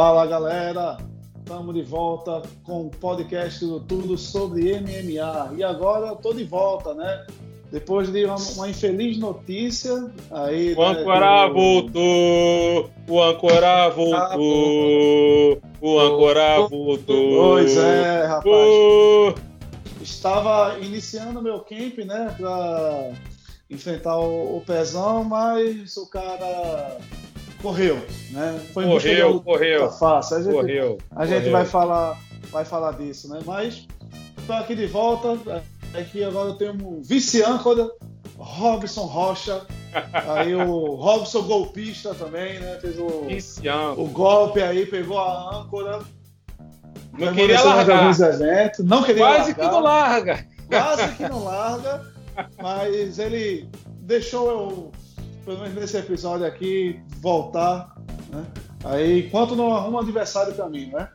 [0.00, 0.96] Fala galera,
[1.40, 5.54] estamos de volta com o podcast do Tudo sobre MMA.
[5.56, 7.26] E agora eu tô de volta, né?
[7.72, 10.72] Depois de uma, uma infeliz notícia aí.
[10.74, 11.52] O né, do...
[11.52, 12.90] voltou!
[13.08, 15.60] O Ancorá voltou!
[15.80, 17.36] O Ancorá voltou!
[17.36, 19.34] Pois é, rapaz.
[20.00, 22.32] Estava iniciando meu camp, né?
[22.36, 23.10] Pra
[23.68, 26.98] enfrentar o, o Pezão, mas o cara
[27.62, 27.96] correu,
[28.30, 28.60] né?
[28.72, 29.90] Foi correu, correu.
[29.90, 30.36] Fácil.
[30.36, 30.98] A gente, correu.
[31.14, 31.52] A gente correu.
[31.52, 32.18] vai falar,
[32.50, 33.40] vai falar disso, né?
[33.44, 33.86] Mas
[34.38, 35.38] estou aqui de volta.
[35.94, 37.90] Aqui agora eu tenho um vice-âncora,
[38.36, 39.66] Robson Rocha.
[40.12, 42.78] Aí o Robson golpista também, né?
[42.80, 43.26] Fez o,
[43.96, 46.00] o golpe aí, pegou a âncora.
[47.18, 48.00] Não queria largar.
[48.00, 48.84] Alguns eventos.
[48.84, 49.54] Não queria Quase largar.
[49.54, 50.46] que não larga.
[50.68, 52.06] Quase que não larga.
[52.62, 53.68] Mas ele
[54.02, 54.92] deixou eu
[55.48, 57.96] pelo menos nesse episódio aqui, voltar.
[58.28, 58.44] Né?
[58.84, 61.08] Aí, enquanto não arruma adversário para mim, né?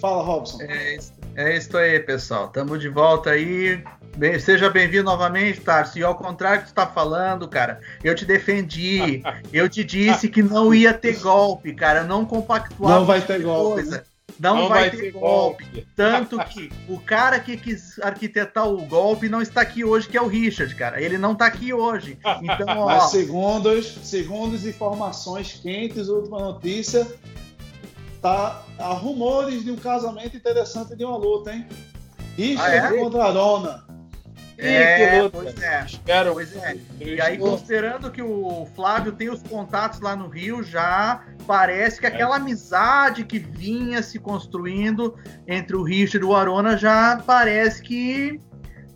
[0.00, 0.60] Fala, Robson.
[0.62, 2.46] É, isso, é isso aí, pessoal.
[2.46, 3.80] Estamos de volta aí.
[4.16, 5.96] Bem, seja bem-vindo novamente, Tarso.
[5.96, 9.22] E ao contrário que tu está falando, cara, eu te defendi.
[9.52, 12.02] eu te disse que não ia ter golpe, cara.
[12.02, 12.98] Não compactuava.
[12.98, 13.84] Não vai ter golpe.
[13.84, 14.02] Né?
[14.38, 15.64] Não, não, vai, vai ter, ter golpe.
[15.64, 15.86] golpe.
[15.96, 20.22] Tanto que o cara que quis arquitetar o golpe não está aqui hoje, que é
[20.22, 21.00] o Richard, cara.
[21.02, 22.18] Ele não está aqui hoje.
[22.42, 22.86] Então, ó.
[22.86, 27.06] Mas segundos, segundos informações quentes, última notícia,
[28.22, 31.66] tá há rumores de um casamento interessante de uma luta, hein?
[32.36, 32.98] Richard ah, é?
[32.98, 33.84] contra Arona.
[34.58, 35.84] É, pois é.
[35.86, 36.32] Espero.
[36.32, 36.76] Pois é.
[37.00, 42.06] E aí, considerando que o Flávio tem os contatos lá no Rio, já parece que
[42.06, 42.08] é.
[42.08, 48.40] aquela amizade que vinha se construindo entre o Richard e o Arona já parece que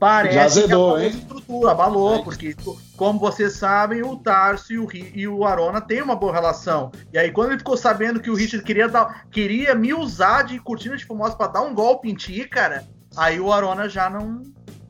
[0.01, 2.23] parece já azedou, que a estrutura abalou, é.
[2.25, 2.57] porque
[2.97, 6.91] como vocês sabem, o Tarso e o, e o Arona têm uma boa relação.
[7.13, 10.59] E aí quando ele ficou sabendo que o Richard queria dar, queria me usar de
[10.59, 12.85] cortina de fumaça para dar um golpe em ti, cara,
[13.17, 14.43] aí o Arona já não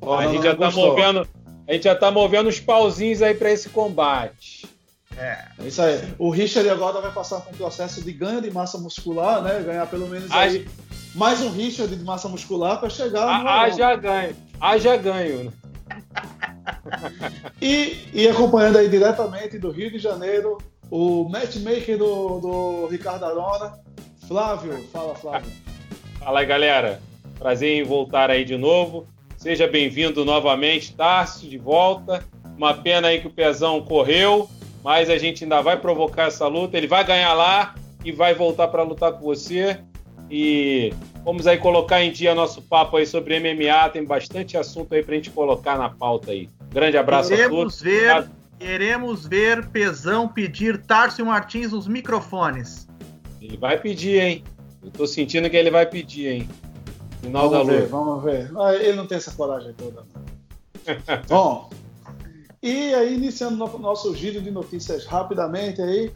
[0.03, 1.29] Ó, a gente já tá movendo,
[1.67, 4.67] a gente já tá movendo os pauzinhos aí para esse combate.
[5.17, 5.45] É.
[5.59, 5.67] é.
[5.67, 6.03] Isso aí.
[6.19, 9.63] O Richard agora vai passar por um processo de ganho de massa muscular, né?
[9.65, 10.67] Ganhar pelo menos aí
[11.15, 13.49] mais um Richard de massa muscular para chegar no.
[13.49, 14.35] Ah, já ganho.
[14.61, 15.53] Ah, já ganho.
[17.61, 20.59] e, e acompanhando aí diretamente do Rio de Janeiro,
[20.91, 23.79] o matchmaker do, do Ricardo Arona,
[24.27, 24.83] Flávio.
[24.93, 25.53] Fala, Flávio.
[26.19, 27.01] Fala aí, galera.
[27.39, 29.07] Prazer em voltar aí de novo.
[29.43, 32.25] Seja bem-vindo novamente, Tarso, de volta.
[32.57, 34.49] Uma pena aí que o Pezão correu,
[34.85, 36.77] mas a gente ainda vai provocar essa luta.
[36.77, 39.81] Ele vai ganhar lá e vai voltar para lutar com você.
[40.31, 40.93] E
[41.25, 43.89] vamos aí colocar em dia nosso papo aí sobre MMA.
[43.89, 46.49] Tem bastante assunto aí para a gente colocar na pauta aí.
[46.71, 47.83] Grande abraço queremos a todos.
[47.83, 48.31] Ver,
[48.61, 52.87] queremos ver Pezão pedir Tarso Martins nos microfones.
[53.41, 54.45] Ele vai pedir, hein?
[54.81, 56.49] Eu tô sentindo que ele vai pedir, hein?
[57.23, 57.89] Final vamos da ver, luta.
[57.91, 58.51] Vamos ver.
[58.59, 60.03] Ah, ele não tem essa coragem toda.
[61.29, 61.71] Bom,
[62.61, 66.13] e aí, iniciando no, nosso giro de notícias rapidamente aí,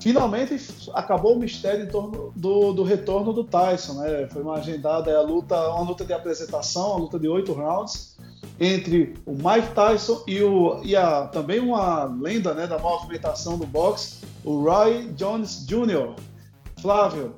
[0.00, 0.56] finalmente
[0.94, 4.28] acabou o mistério em torno do, do retorno do Tyson, né?
[4.28, 8.16] Foi uma agendada a luta, uma luta de apresentação, uma luta de oito rounds
[8.60, 13.66] entre o Mike Tyson e, o, e a, também uma lenda né, da movimentação do
[13.66, 16.14] boxe, o Roy Jones Jr.
[16.80, 17.34] Flávio,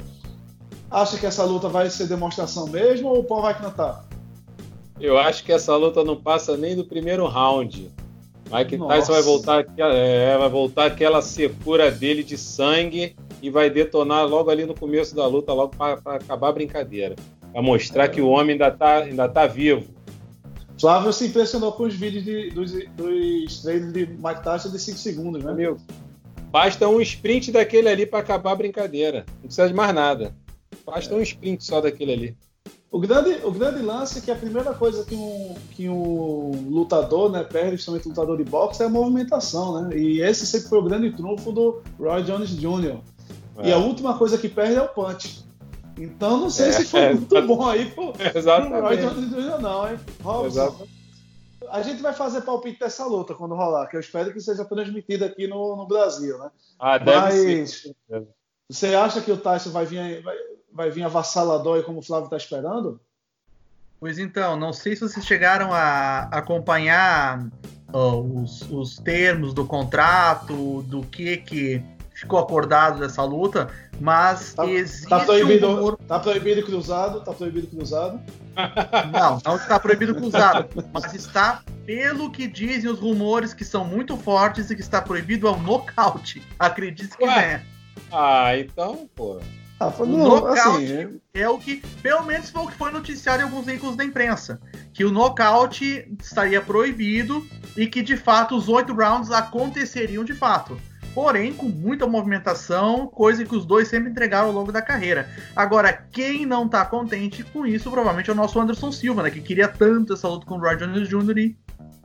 [0.91, 4.05] Acha que essa luta vai ser demonstração mesmo ou o pau vai cantar?
[5.01, 7.91] Eu acho que essa luta não passa nem do primeiro round.
[8.53, 8.97] Mike Nossa.
[8.97, 14.51] Tyson vai voltar, é, vai voltar aquela secura dele de sangue e vai detonar logo
[14.51, 17.15] ali no começo da luta, logo para acabar a brincadeira.
[17.53, 18.09] Para mostrar é.
[18.09, 19.85] que o homem ainda está ainda tá vivo.
[20.81, 24.99] Flávio se impressionou com os vídeos de, dos, dos treinos de Mike Tyson de 5
[24.99, 25.53] segundos, né?
[25.53, 25.77] Meu,
[26.51, 29.25] basta um sprint daquele ali para acabar a brincadeira.
[29.35, 30.35] Não precisa de mais nada.
[30.91, 32.37] Basta um sprint só daquele ali.
[32.91, 37.31] O grande, o grande lance é que a primeira coisa que um, que um lutador
[37.31, 39.97] né, perde, principalmente lutador de boxe, é a movimentação, né?
[39.97, 42.99] E esse sempre foi o grande trunfo do Roy Jones Jr.
[43.59, 43.69] É.
[43.69, 45.45] E a última coisa que perde é o punch.
[45.97, 49.61] Então não sei é, se foi é, muito bom aí pro, pro Roy Jones Jr.
[49.61, 50.01] não, hein?
[50.21, 50.89] Robson,
[51.71, 55.27] a gente vai fazer palpite dessa luta quando rolar, que eu espero que seja transmitida
[55.27, 56.51] aqui no, no Brasil, né?
[56.77, 58.27] Ah, deve Mas, ser.
[58.69, 60.37] Você acha que o Tyson vai vir, vai,
[60.73, 63.01] vai vir avassalador como o Flávio está esperando?
[63.99, 67.51] Pois então, não sei se vocês chegaram a acompanhar
[67.93, 71.85] os, os termos do contrato, do que que
[72.15, 75.99] ficou acordado dessa luta, mas tá, existe tá proibido, um rumor...
[76.07, 78.21] tá proibido cruzado, tá proibido cruzado.
[79.13, 84.17] Não, não está proibido cruzado, mas está pelo que dizem os rumores que são muito
[84.17, 86.43] fortes e que está proibido ao nocaute.
[86.59, 87.63] Acredite que é.
[88.13, 89.41] Ah, então, pô.
[89.81, 91.41] Ah, foi, o nocaute assim, é...
[91.41, 94.61] é o que, pelo menos foi o que foi noticiado em alguns veículos da imprensa,
[94.93, 97.43] que o nocaute estaria proibido
[97.75, 100.79] e que de fato os oito rounds aconteceriam de fato.
[101.15, 105.29] Porém, com muita movimentação, coisa que os dois sempre entregaram ao longo da carreira.
[105.57, 109.31] Agora, quem não tá contente com isso, provavelmente é o nosso Anderson Silva, né?
[109.31, 111.39] Que queria tanto essa luta com o Roy Jones Jr.
[111.39, 111.57] e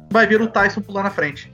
[0.09, 1.51] vai ver o Tyson pular na frente.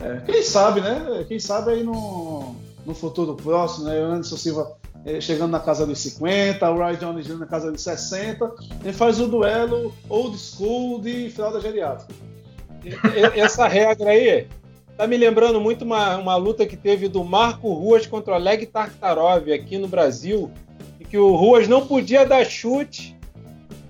[0.00, 1.24] É, quem sabe, né?
[1.28, 3.98] Quem sabe aí no, no futuro próximo, né?
[4.00, 4.82] O Anderson Silva
[5.20, 8.54] chegando na casa dos 50, o Ryan Jones na casa dos 60,
[8.84, 12.14] e faz o duelo old school de fralda geriátrica.
[13.34, 14.46] Essa regra aí
[14.96, 18.66] tá me lembrando muito uma, uma luta que teve do Marco Ruas contra o Oleg
[18.66, 20.50] Tartarov aqui no Brasil,
[21.00, 23.16] e que o Ruas não podia dar chute,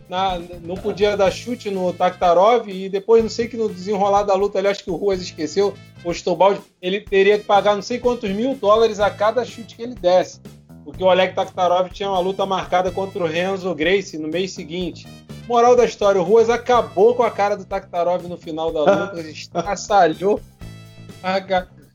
[0.08, 4.34] na, não podia dar chute no Tartarov, e depois, não sei que no desenrolar da
[4.34, 7.98] luta, ali, acho que o Ruas esqueceu, postou balde, ele teria que pagar não sei
[7.98, 10.40] quantos mil dólares a cada chute que ele desse
[10.84, 15.06] porque o Oleg Taktarov tinha uma luta marcada contra o Renzo Gracie no mês seguinte.
[15.49, 19.20] Moral da história, o Ruas acabou com a cara do Taktarov no final da luta,
[19.29, 20.40] estraçalhou.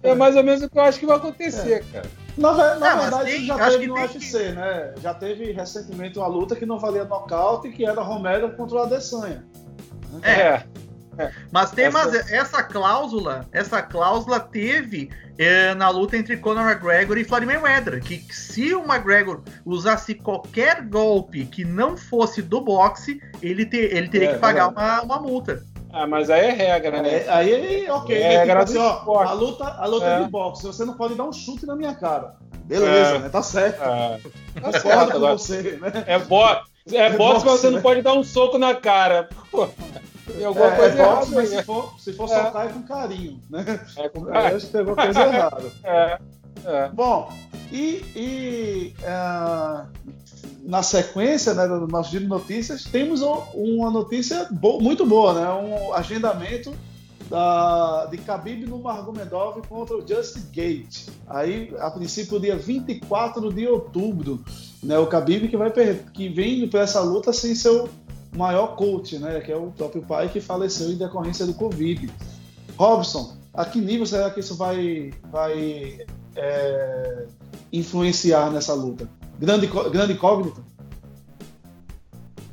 [0.04, 1.80] É mais ou menos o que eu acho que vai acontecer, é.
[1.92, 2.10] cara.
[2.38, 4.52] Na, na é, verdade, tem, já teve no UFC, que...
[4.52, 4.94] né?
[5.02, 9.44] Já teve recentemente uma luta que não valia nocaute, que era Romero contra o Adesanya.
[10.22, 10.32] É.
[10.32, 10.64] é.
[11.18, 11.32] É.
[11.52, 12.06] Mas tem essa...
[12.06, 18.02] Mas essa cláusula, essa cláusula teve é, na luta entre Conor McGregor e Floyd Mayweather,
[18.02, 24.10] que se o McGregor usasse qualquer golpe que não fosse do boxe, ele, ter, ele
[24.10, 25.64] teria é, que pagar uma, uma multa.
[25.92, 27.24] Ah, mas aí é regra, né?
[27.24, 28.16] É, aí, ok.
[28.16, 30.24] É regra tipo assim, ó, a luta, a luta é.
[30.24, 32.36] de boxe, você não pode dar um chute na minha cara.
[32.66, 33.20] Beleza, é.
[33.20, 33.30] né?
[33.30, 33.82] Tá certo.
[33.82, 34.20] É.
[34.60, 36.04] Tá certo com você, né?
[36.06, 36.44] É, bo
[36.92, 37.76] é, boxe, mas você né?
[37.76, 39.30] não pode dar um soco na cara.
[39.52, 39.68] Pô.
[40.34, 41.26] Tem alguma é, coisa é errada.
[41.28, 43.64] Mas se for, se for soltar é com carinho, né?
[43.98, 44.56] É com carinho.
[44.56, 45.72] Acho que pegou coisa errada.
[45.84, 46.20] É.
[46.66, 46.90] É.
[46.90, 47.32] Bom,
[47.72, 49.88] e, e uh,
[50.64, 55.50] na sequência né, do nosso giro de notícias, temos uma notícia bo muito boa, né?
[55.50, 56.74] Um agendamento
[57.30, 61.08] da, de Khabib no Margomedov contra o Justin Gate.
[61.28, 64.44] Aí, a princípio, dia 24 de outubro,
[64.84, 64.98] né?
[64.98, 67.90] O Khabib que vai que vem para essa luta sem seu
[68.38, 72.10] maior coach, né, que é o próprio pai que faleceu em decorrência do Covid.
[72.78, 76.06] Robson, a que nível será que isso vai, vai
[76.36, 77.26] é,
[77.74, 79.10] influenciar nessa luta?
[79.40, 80.62] Grande, grande incógnita?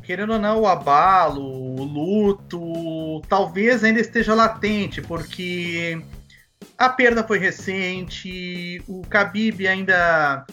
[0.02, 6.02] Querendo ou não, o abalo, o luto, talvez ainda esteja latente, porque
[6.76, 10.44] a perda foi recente, o Khabib ainda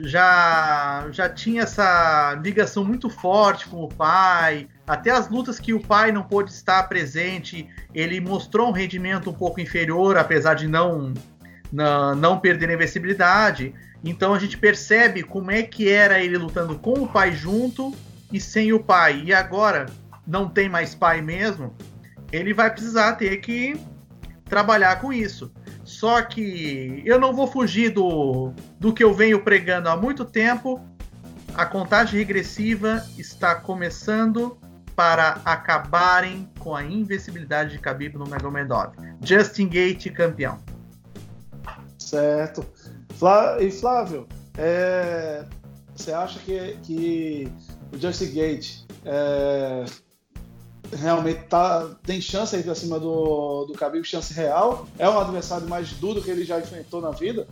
[0.00, 4.68] já já tinha essa ligação muito forte com o pai.
[4.90, 9.32] Até as lutas que o pai não pôde estar presente, ele mostrou um rendimento um
[9.32, 11.14] pouco inferior, apesar de não
[11.70, 13.72] não, não perder a invencibilidade.
[14.02, 17.94] Então a gente percebe como é que era ele lutando com o pai junto
[18.32, 19.22] e sem o pai.
[19.26, 19.86] E agora
[20.26, 21.72] não tem mais pai mesmo.
[22.32, 23.80] Ele vai precisar ter que
[24.46, 25.52] trabalhar com isso.
[25.84, 30.84] Só que eu não vou fugir do, do que eu venho pregando há muito tempo.
[31.54, 34.58] A contagem regressiva está começando
[35.00, 38.92] para acabarem com a invencibilidade de Khabib no Magomedov.
[39.22, 40.58] Justin Gate campeão.
[41.98, 42.66] Certo.
[43.14, 44.28] Flá e Flávio,
[44.58, 45.42] é...
[45.96, 47.50] você acha que, que
[47.90, 49.86] o Justin Gate é
[50.92, 54.86] realmente tá, tem chance aí acima do, do Khabib, chance real.
[54.98, 57.48] É um adversário mais duro que ele já enfrentou na vida.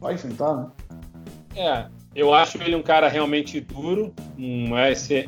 [0.00, 0.70] Vai enfrentar, né?
[1.54, 4.70] É, eu acho ele um cara realmente duro, um,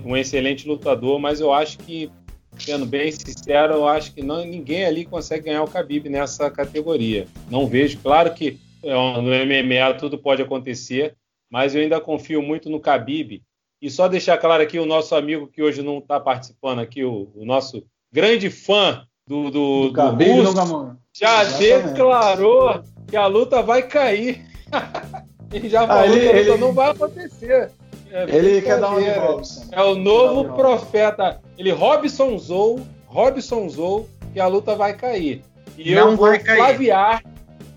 [0.05, 2.11] um excelente lutador, mas eu acho que,
[2.59, 7.27] sendo bem sincero, eu acho que não, ninguém ali consegue ganhar o Khabib nessa categoria.
[7.51, 11.15] Não vejo, claro que é, no MMA tudo pode acontecer,
[11.51, 13.43] mas eu ainda confio muito no Khabib
[13.81, 17.31] e só deixar claro aqui o nosso amigo que hoje não está participando aqui, o,
[17.35, 21.89] o, nosso grande fã do, do, do, do Russo, já Exatamente.
[21.89, 24.45] declarou que a luta vai cair.
[25.55, 26.59] ele já ah, falou ah, ele, que a luta ele...
[26.59, 27.71] não vai acontecer.
[28.11, 29.65] É ele quer dar uma Robson.
[29.73, 31.41] É o novo profeta.
[31.59, 35.43] Ele Robson Zou, Robson Zou, que a luta vai cair.
[35.77, 37.25] E não eu vou flaviar,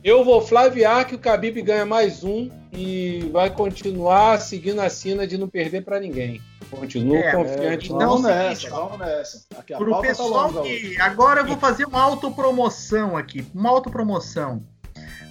[0.03, 5.25] eu vou flaviar que o Khabib ganha mais um e vai continuar seguindo a sina
[5.25, 6.39] de não perder para ninguém.
[6.69, 7.91] Continuo é, confiante.
[7.91, 9.45] É, vamos nessa, vamos nessa.
[9.57, 14.63] Aqui, Pro tá pessoal tá que agora eu vou fazer uma autopromoção aqui, uma autopromoção.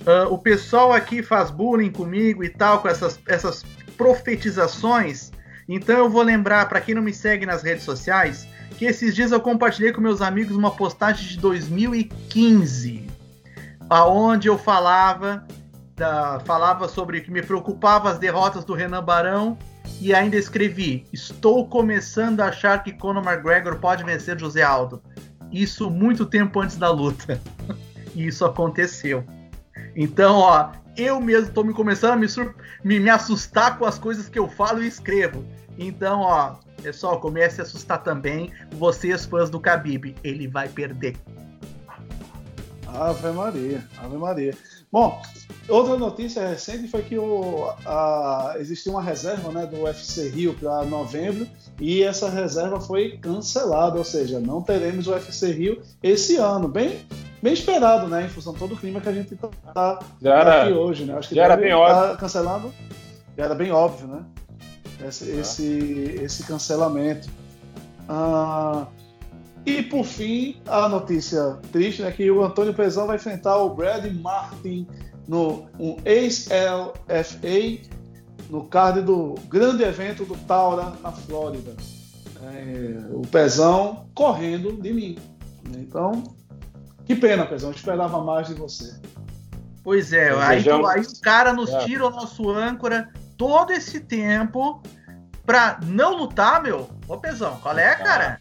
[0.07, 3.65] Uh, o pessoal aqui faz bullying comigo e tal com essas, essas
[3.97, 5.33] profetizações.
[5.69, 8.47] Então eu vou lembrar para quem não me segue nas redes sociais
[8.79, 13.07] que esses dias eu compartilhei com meus amigos uma postagem de 2015,
[13.89, 15.47] aonde eu falava
[15.97, 19.59] da, falava sobre que me preocupava as derrotas do Renan Barão
[20.01, 25.03] e ainda escrevi: Estou começando a achar que Conor McGregor pode vencer José Aldo.
[25.51, 27.41] Isso muito tempo antes da luta.
[28.15, 29.25] e isso aconteceu.
[29.97, 32.27] Então, ó, eu mesmo estou me começando a me,
[32.85, 35.43] me, me assustar com as coisas que eu falo e escrevo.
[35.79, 40.15] Então, ó, pessoal, comece a assustar também vocês, fãs do Khabib.
[40.23, 41.17] Ele vai perder.
[42.87, 44.55] Ave Maria, Ave Maria.
[44.93, 45.21] Bom,
[45.69, 50.85] outra notícia recente foi que o, a, existiu uma reserva né, do UFC Rio para
[50.85, 51.47] novembro
[51.81, 56.69] e essa reserva foi cancelada, ou seja, não teremos o UFC Rio esse ano.
[56.69, 57.01] Bem,
[57.43, 58.25] bem esperado, né?
[58.25, 61.15] Em função de todo o clima que a gente está aqui hoje, né?
[61.17, 62.11] Acho que já era bem óbvio.
[62.11, 62.73] Tá cancelado.
[63.37, 64.25] Já era bem óbvio, né?
[65.07, 65.41] Esse, ah.
[65.41, 67.29] esse, esse cancelamento.
[68.09, 68.87] Ah,
[69.65, 73.75] e por fim, a notícia triste é né, que o Antônio Pezão vai enfrentar o
[73.75, 74.87] Brad Martin
[75.27, 77.81] no um ex-LFA
[78.49, 81.75] no card do grande evento do Taura na Flórida.
[82.45, 85.19] É, o Pezão correndo de mim.
[85.77, 86.23] Então,
[87.07, 88.95] que pena, Pezão, eu esperava mais de você.
[89.83, 91.79] Pois é, aí, aí, o cara nos é.
[91.85, 94.83] tira o nosso âncora todo esse tempo
[95.45, 96.91] pra não lutar, meu.
[97.07, 98.41] Ô, Pezão, qual é, cara?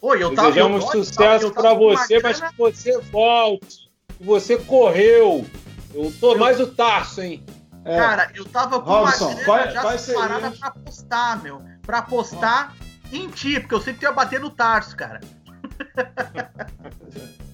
[0.00, 3.90] Oi, eu tava, Desejamos eu, sucesso para você, mas que você volte.
[4.16, 5.44] Que você correu.
[5.92, 6.38] Eu tô eu...
[6.38, 7.44] mais o Tarso, hein?
[7.84, 7.96] É.
[7.96, 11.62] Cara, eu tava com Robson, uma grana vai, já vai separada pra postar, meu.
[11.82, 12.74] Pra postar
[13.12, 15.20] em ti, porque eu sei que tu ia bater no Tarso, cara.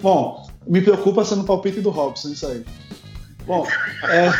[0.00, 2.64] Bom, me preocupa sendo o palpite do Robson, isso aí.
[3.46, 3.64] Bom,
[4.08, 4.30] é...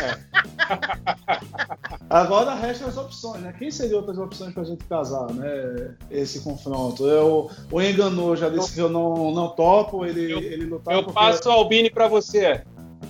[2.10, 3.54] agora restam as opções, né?
[3.56, 5.94] Quem seriam outras opções para a gente casar, né?
[6.10, 7.06] Esse confronto.
[7.06, 10.92] Eu, o enganou, já disse que eu não, não topo, ele, eu, ele lutar.
[10.92, 11.14] Eu porque...
[11.14, 12.64] passo o Albini para você.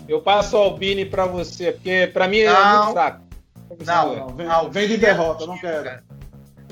[0.07, 3.27] Eu passo o Albini para você, porque para mim é não, é muito fraco.
[3.85, 6.03] Não, não, vem, não, vem de derrota, não quero.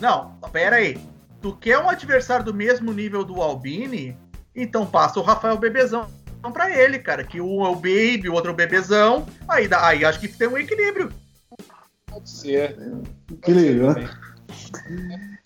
[0.00, 0.98] Não, pera aí.
[1.40, 4.16] Tu quer um adversário do mesmo nível do Albini?
[4.54, 6.08] Então passa o Rafael Bebezão
[6.52, 7.24] para ele, cara.
[7.24, 9.26] Que um é o baby, o outro é o bebezão.
[9.48, 11.12] Aí, aí acho que tem um equilíbrio.
[12.06, 12.76] Pode ser.
[13.30, 14.10] Equilíbrio, né?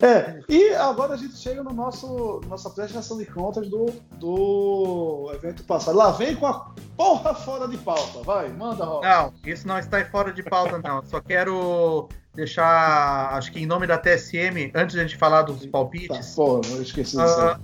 [0.00, 3.86] É, e agora a gente chega no nosso nossa prestação de contas do,
[4.18, 5.96] do evento passado.
[5.96, 8.22] Lá vem com a porra fora de pauta.
[8.22, 9.04] Vai, manda, Rob.
[9.04, 11.02] Não, isso não está fora de pauta, não.
[11.04, 15.66] Só quero deixar, acho que em nome da TSM, antes de a gente falar dos
[15.66, 16.30] palpites.
[16.30, 17.46] Tá, porra, eu esqueci disso.
[17.46, 17.58] Uh,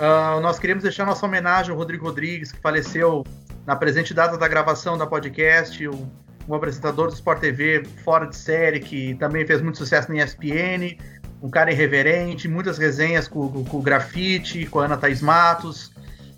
[0.00, 3.22] Uh, nós queremos deixar nossa homenagem ao Rodrigo Rodrigues, que faleceu
[3.66, 6.10] na presente data da gravação da podcast, um,
[6.48, 10.96] um apresentador do Sport TV fora de série, que também fez muito sucesso na ESPN,
[11.42, 15.88] um cara irreverente, muitas resenhas com, com, com o Grafite, com a Ana Thaís Matos.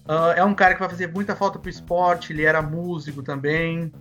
[0.08, 3.22] Uh, é um cara que vai fazer muita falta para o esporte, ele era músico
[3.22, 3.92] também.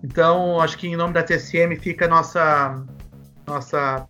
[0.00, 2.84] Então, acho que em nome da TSM fica nossa,
[3.44, 4.08] nossa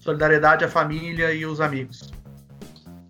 [0.00, 2.12] solidariedade à família e os amigos.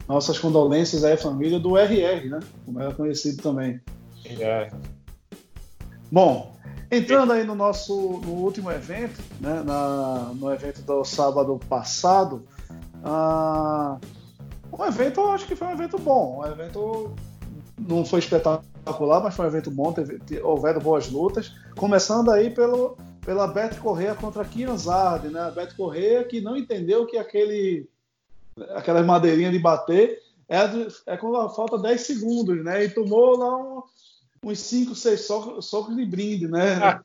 [0.06, 2.40] Nossas condolências à família do RR, né?
[2.64, 3.80] Como era conhecido também.
[4.26, 4.70] É.
[6.11, 6.54] Bom,
[6.90, 9.62] entrando aí no nosso no último evento, né?
[9.62, 12.44] Na, no evento do sábado passado,
[13.02, 13.99] uh,
[14.78, 16.40] um evento, eu acho que foi um evento bom.
[16.40, 17.14] Um evento
[17.78, 19.92] não foi espetacular, mas foi um evento bom.
[19.92, 21.52] Teve, houveram boas lutas.
[21.76, 25.40] Começando aí pelo, pela Beth Correia contra Kian Zard, né?
[25.40, 27.88] A Beth Correia que não entendeu que aquele
[28.75, 30.58] aquelas madeirinhas de bater, é,
[31.06, 32.84] é quando falta 10 segundos, né?
[32.84, 33.82] E tomou lá um,
[34.44, 37.00] uns 5, 6 socos, socos de brinde, né?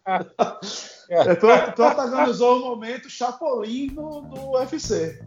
[1.10, 1.36] é,
[1.74, 5.22] protagonizou o momento Chapolin do, do UFC.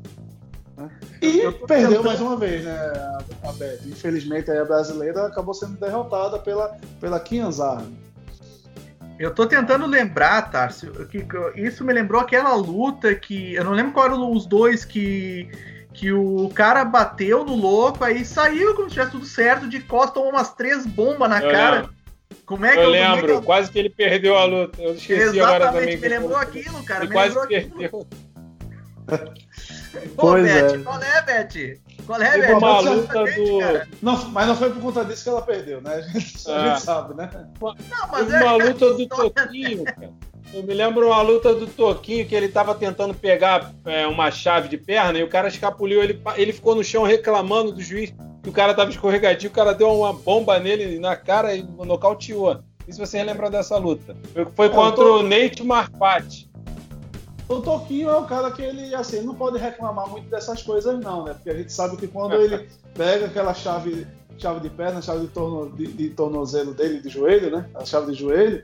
[0.77, 0.91] Né?
[1.21, 2.73] E perdeu mais uma vez, né?
[2.75, 3.81] A, a Beth.
[3.87, 7.83] Infelizmente a brasileira acabou sendo derrotada pela, pela Kianzar.
[9.19, 10.51] Eu tô tentando lembrar,
[11.11, 13.55] que, que isso me lembrou aquela luta que.
[13.55, 15.49] Eu não lembro qual eram os dois que
[15.93, 20.15] que o cara bateu no louco, aí saiu como se tivesse tudo certo, de costas
[20.15, 21.77] tomou umas três bombas na eu cara.
[21.77, 21.95] Lembro.
[22.47, 23.43] Como é que eu, eu lembro, que eu...
[23.43, 24.83] quase que ele perdeu a luta.
[24.83, 25.97] Eu esqueci Exatamente, agora também.
[25.97, 27.05] me lembrou aquilo, cara.
[27.05, 28.07] Ele quase perdeu.
[30.17, 30.79] Pô, Beth, é.
[30.79, 31.81] qual é, Beth?
[32.07, 32.57] Qual é, Beth?
[32.57, 33.59] Uma luta do...
[34.01, 35.97] Não, mas não foi por conta disso que ela perdeu, né?
[36.15, 37.31] A gente, a gente sabe, né?
[37.61, 40.11] Não, mas é, uma luta do Toquinho, cara.
[40.53, 44.69] Eu me lembro uma luta do Toquinho que ele estava tentando pegar é, uma chave
[44.69, 48.49] de perna e o cara escapuliu, ele, ele ficou no chão reclamando do juiz que
[48.49, 52.61] o cara estava escorregadio, o cara deu uma bomba nele na cara e nocauteou.
[52.87, 54.17] E se você lembra dessa luta?
[54.57, 56.51] Foi, é, contra o Nate Marfat.
[57.49, 61.25] O Toquinho é o cara que ele, assim, não pode reclamar muito dessas coisas não,
[61.25, 61.35] né?
[61.35, 64.07] Porque a gente sabe que quando ele pega aquela chave,
[64.39, 67.69] chave de perna, chave de, torno, de, de tornozelo dele, de joelho, né?
[67.75, 68.63] A chave de joelho,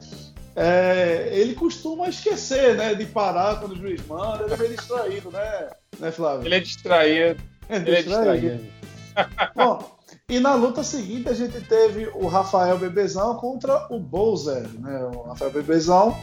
[0.61, 2.93] é, ele costuma esquecer, né?
[2.93, 6.47] De parar quando o juiz manda, ele é meio distraído, né, né Flávio?
[6.47, 7.41] Ele é distraído.
[7.69, 8.67] É ele é distraído.
[9.55, 9.99] Bom,
[10.29, 15.01] e na luta seguinte a gente teve o Rafael Bebezão contra o Bowser, né?
[15.15, 16.19] O Rafael Bebezão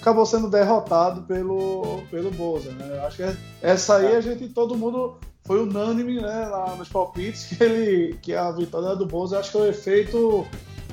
[0.00, 3.00] acabou sendo derrotado pelo, pelo Bowser, né?
[3.04, 7.64] Acho que essa aí a gente, todo mundo foi unânime, né, lá nos palpites, que
[7.64, 10.46] ele, que a vitória do Bowser, acho que é o efeito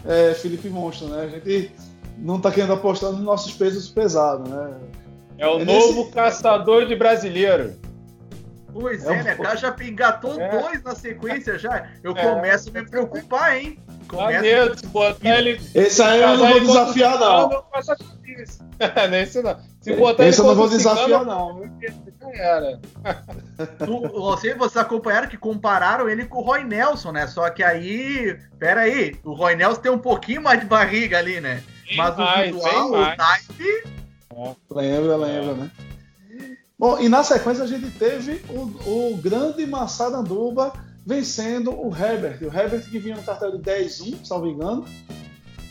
[0.03, 1.25] é, Felipe Monstro, né?
[1.25, 1.71] A gente
[2.17, 4.77] não está querendo apostar nos nossos pesos pesados, né?
[5.37, 6.11] É o é novo nesse...
[6.11, 7.75] caçador de brasileiro.
[8.73, 9.35] Pois é, é né?
[9.35, 10.49] O cara já engatou é.
[10.49, 11.89] dois na sequência já.
[12.03, 12.21] Eu é.
[12.21, 13.79] começo a me preocupar, hein?
[14.07, 14.77] Começa...
[14.77, 15.59] se botar ele.
[15.73, 17.49] Esse aí eu não vou desafiar, não.
[17.49, 17.63] não
[19.09, 19.57] Nesse não.
[19.81, 21.61] Se botar Esse eu não vou desafiar, não.
[22.33, 22.79] Era.
[24.13, 27.25] Você, vocês acompanharam que compararam ele com o Roy Nelson, né?
[27.25, 31.39] Só que aí, pera aí, o Roy Nelson tem um pouquinho mais de barriga ali,
[31.39, 31.63] né?
[31.95, 33.83] Mas mais, o visual, o naipe...
[34.69, 35.71] Lembra, lembra, né?
[36.77, 42.39] Bom, e na sequência a gente teve o, o grande Massaranduba vencendo o Herbert.
[42.43, 44.85] O Herbert que vinha no cartel de 10-1, salvo engano,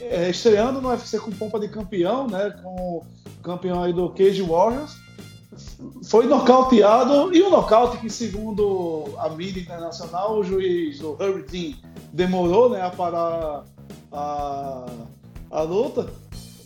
[0.01, 2.51] é, estreando no UFC com pompa de campeão, né?
[2.63, 3.07] Com o
[3.43, 4.97] campeão aí do Cage Warriors.
[6.09, 11.75] Foi nocauteado e o nocaute que, segundo a mídia internacional, o juiz, o Herbert Dean,
[12.13, 13.65] demorou né, a parar
[14.13, 14.87] a,
[15.57, 16.07] a luta.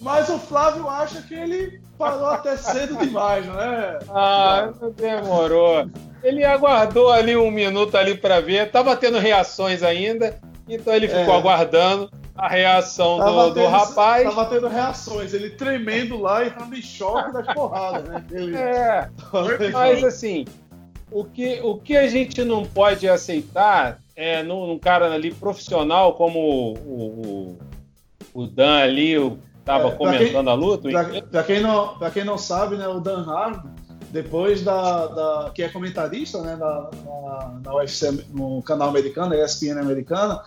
[0.01, 3.99] Mas o Flávio acha que ele parou até cedo demais, não é?
[4.09, 5.89] Ah, demorou.
[6.23, 11.35] Ele aguardou ali um minuto ali para ver, tava tendo reações ainda, então ele ficou
[11.35, 11.37] é.
[11.37, 14.25] aguardando a reação do, do rapaz.
[14.25, 18.25] Tava tendo reações, ele tremendo lá e tava em choque das porradas, né?
[18.33, 18.57] Ele...
[18.57, 19.09] É,
[19.73, 20.47] mas assim,
[21.13, 26.15] o que, o que a gente não pode aceitar é num, num cara ali profissional
[26.15, 27.59] como o, o,
[28.35, 30.89] o Dan ali, o estava é, comentando quem, a luta.
[31.31, 33.65] Para quem, não, quem não sabe, né, o Dan Hard,
[34.11, 39.79] depois da, da que é comentarista né, na, na, na UFC, no canal americano, ESPN
[39.79, 40.43] americana,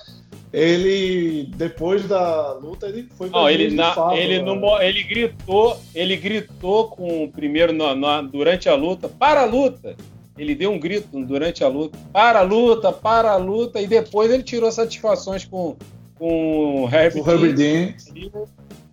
[0.51, 4.43] ele depois da luta ele foi não, ele na, ele né?
[4.43, 9.95] no, ele gritou ele gritou com primeiro no, no, durante a luta para a luta
[10.37, 14.29] ele deu um grito durante a luta para a luta para a luta e depois
[14.29, 15.75] ele tirou satisfações com
[16.23, 17.93] com o Herbie, o Herbie Dean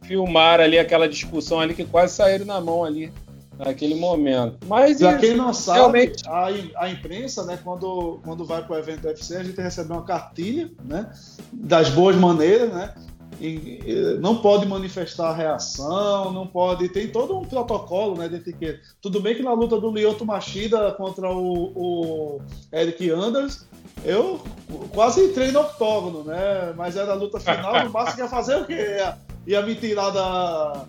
[0.03, 3.12] filmar ali aquela discussão ali que quase saíram na mão ali
[3.57, 4.66] naquele momento.
[4.66, 6.25] Mas para quem não sabe, realmente...
[6.27, 6.49] a,
[6.85, 10.03] a imprensa, né, quando, quando vai para o evento do UFC, a gente recebe uma
[10.03, 11.09] cartilha, né,
[11.53, 12.93] das boas maneiras, né,
[13.40, 18.81] e não pode manifestar reação, não pode, tem todo um protocolo, né, de etiqueta.
[19.01, 22.40] Tudo bem que na luta do Lyoto Machida contra o, o
[22.73, 23.69] Eric Anders,
[24.05, 24.40] eu
[24.93, 26.73] quase entrei no octógono, né?
[26.77, 28.97] Mas era a luta final, o máximo ia fazer o quê?
[29.47, 30.85] ia me tirar da,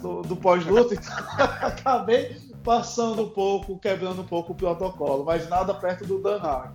[0.00, 1.14] do, do pós-luta, então
[1.60, 6.72] acabei passando um pouco, quebrando um pouco o protocolo, mas nada perto do Dan Hard.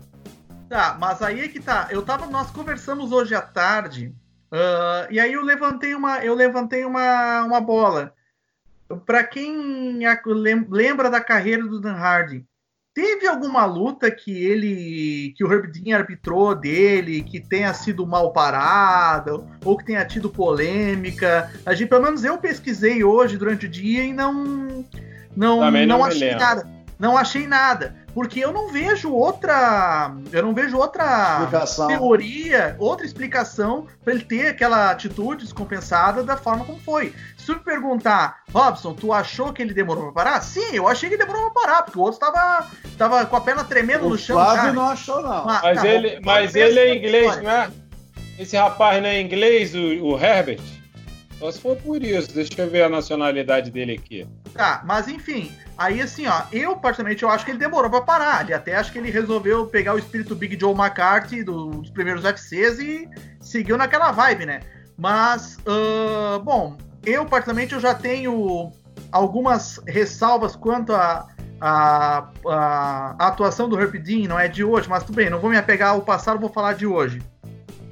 [0.70, 1.88] Tá, mas aí é que tá.
[1.90, 4.14] Eu tava, nós conversamos hoje à tarde,
[4.52, 8.14] uh, e aí eu levantei uma, eu levantei uma, uma bola.
[9.06, 10.00] Para quem
[10.70, 12.46] lembra da carreira do Dan Hardy,
[12.98, 18.34] Teve alguma luta que ele, que o Herb Dean arbitrou dele, que tenha sido mal
[18.34, 21.48] parada ou que tenha tido polêmica?
[21.64, 24.84] A gente, pelo menos eu pesquisei hoje durante o dia e não
[25.36, 26.68] não não, não achei nada.
[26.98, 31.88] Não achei nada, porque eu não vejo outra, eu não vejo outra explicação.
[31.88, 37.14] teoria, outra explicação para ele ter aquela atitude descompensada da forma como foi.
[37.48, 40.42] Se tu me perguntar, Robson, tu achou que ele demorou para parar?
[40.42, 43.40] Sim, eu achei que ele demorou para parar, porque o outro estava tava com a
[43.40, 44.36] perna tremendo o no chão.
[44.36, 44.74] Flávio cara.
[44.74, 45.46] não achou, não.
[45.46, 47.72] Mas, mas tá, ele, mas ele é inglês, não é?
[48.38, 50.60] Esse rapaz não é inglês, o, o Herbert?
[51.40, 54.28] Só se for por isso, deixa eu ver a nacionalidade dele aqui.
[54.54, 58.44] Tá, mas enfim, aí assim, ó, eu particularmente eu acho que ele demorou para parar.
[58.44, 62.26] Ele até acho que ele resolveu pegar o espírito Big Joe McCarthy do, dos primeiros
[62.26, 63.08] UFCs e
[63.40, 64.60] seguiu naquela vibe, né?
[64.98, 66.76] Mas, uh, bom,
[67.08, 68.72] eu, particularmente, eu já tenho
[69.12, 71.28] algumas ressalvas quanto à
[71.60, 75.40] a, a, a, atuação do Herb Dean, não é de hoje, mas tudo bem, não
[75.40, 77.22] vou me apegar ao passado, vou falar de hoje.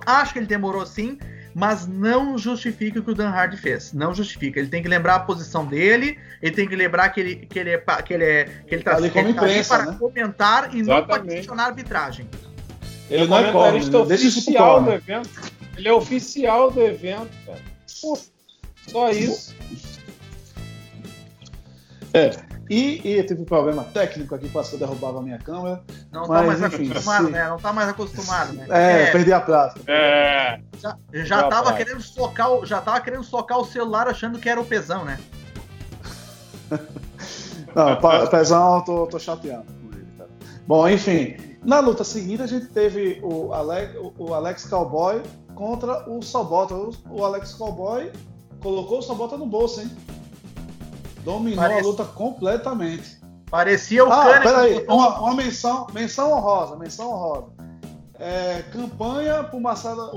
[0.06, 1.17] Acho que ele demorou sim,
[1.54, 3.91] mas não justifica o que o Dan Hardy fez.
[3.91, 4.60] Não justifica.
[4.60, 7.71] Ele tem que lembrar a posição dele, ele tem que lembrar que ele, que ele,
[7.71, 9.97] é, que ele, é, que ele tá, ali como imprensa, para né?
[9.97, 10.88] comentar e Exatamente.
[10.88, 12.30] não para questionar a arbitragem.
[13.10, 15.30] Ele, ele não é comentarista oficial do evento.
[15.75, 17.60] Ele é oficial do evento, cara.
[18.01, 18.19] Pô.
[18.88, 19.56] Só isso.
[22.13, 22.32] É.
[22.69, 25.84] E, e eu tive um problema técnico aqui, quase que eu derrubava a minha câmera.
[26.12, 27.32] Não tá mas, tá mais enfim, acostumado, se...
[27.32, 27.50] né?
[27.50, 28.65] Não tá mais acostumado, né?
[28.69, 29.82] É, é perdi a prática.
[29.91, 30.60] É.
[30.80, 34.60] Já, já tava querendo socar o, já tava querendo socar o celular achando que era
[34.60, 35.19] o pesão, né?
[37.76, 40.30] Não, pesão, tô, tô chateado com ele, cara.
[40.65, 41.36] Bom, enfim.
[41.63, 45.21] Na luta seguinte, a gente teve o Alex, o Alex Cowboy
[45.54, 46.74] contra o Sobota.
[47.10, 48.12] O Alex Cowboy
[48.59, 49.91] colocou o Sobota no bolso, hein?
[51.23, 51.81] Dominou Parece...
[51.81, 53.19] a luta completamente.
[53.49, 54.39] Parecia o ah.
[54.41, 57.47] Peraí, uma, uma menção, menção honrosa, menção honrosa.
[58.17, 59.61] É, campanha para o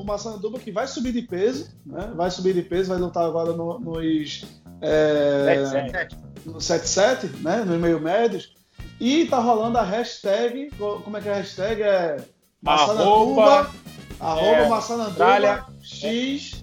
[0.04, 2.12] Massana Duba que vai subir de peso, né?
[2.14, 4.44] Vai subir de peso, vai lutar agora no, nos
[4.80, 6.06] é,
[6.44, 7.64] no 77, né?
[7.64, 8.54] Nos meio médios.
[9.00, 11.82] E tá rolando a hashtag, como é que é a hashtag?
[11.82, 12.16] É
[12.62, 13.70] Massana arroba,
[14.20, 16.57] arroba é, Massana X,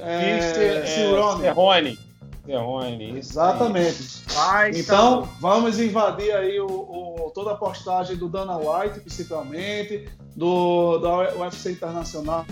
[0.00, 1.98] é, é, Cerrone.
[2.44, 3.18] Cerrone.
[3.18, 4.24] Exatamente.
[4.34, 10.08] Ah, então, então, vamos invadir aí o, o, toda a postagem do Dana White, principalmente,
[10.34, 12.46] do, da UFC Internacional,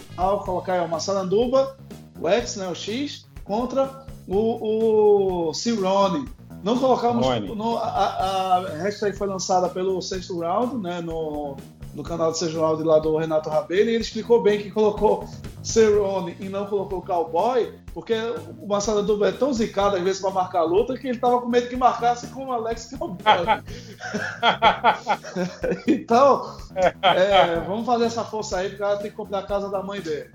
[0.45, 1.79] colocar aí o Massaranduba,
[2.21, 6.29] o X, né, o X, contra o, o Cirone.
[6.63, 7.27] Não colocamos.
[7.57, 11.01] No, a, a hashtag foi lançada pelo sexto round, né?
[11.01, 11.57] No,
[11.97, 15.27] no canal do sexto round lá do Renato Rabelo, e ele explicou bem que colocou
[15.63, 18.13] Cerrone e não colocou Cowboy, porque
[18.61, 21.41] o Marcelo Duba é tão zicado às vezes para marcar a luta que ele tava
[21.41, 23.17] com medo que marcasse com o Alex Cowboy.
[25.89, 26.59] então,
[27.03, 29.83] é, vamos fazer essa força aí, porque o cara tem que comprar a casa da
[29.83, 30.31] mãe dele.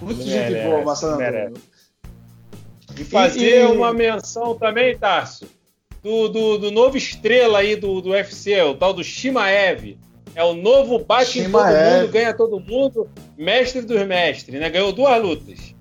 [0.00, 1.52] Muito gente boa, Marcelo Duba.
[2.98, 3.66] E fazer e, e...
[3.66, 5.46] uma menção também, Tarso,
[6.02, 9.98] do, do, do, novo estrela aí do, do UFC, o tal do Shimaev.
[10.34, 14.68] É o novo bate em todo mundo, ganha todo mundo, mestre dos mestres, né?
[14.68, 15.74] Ganhou duas lutas.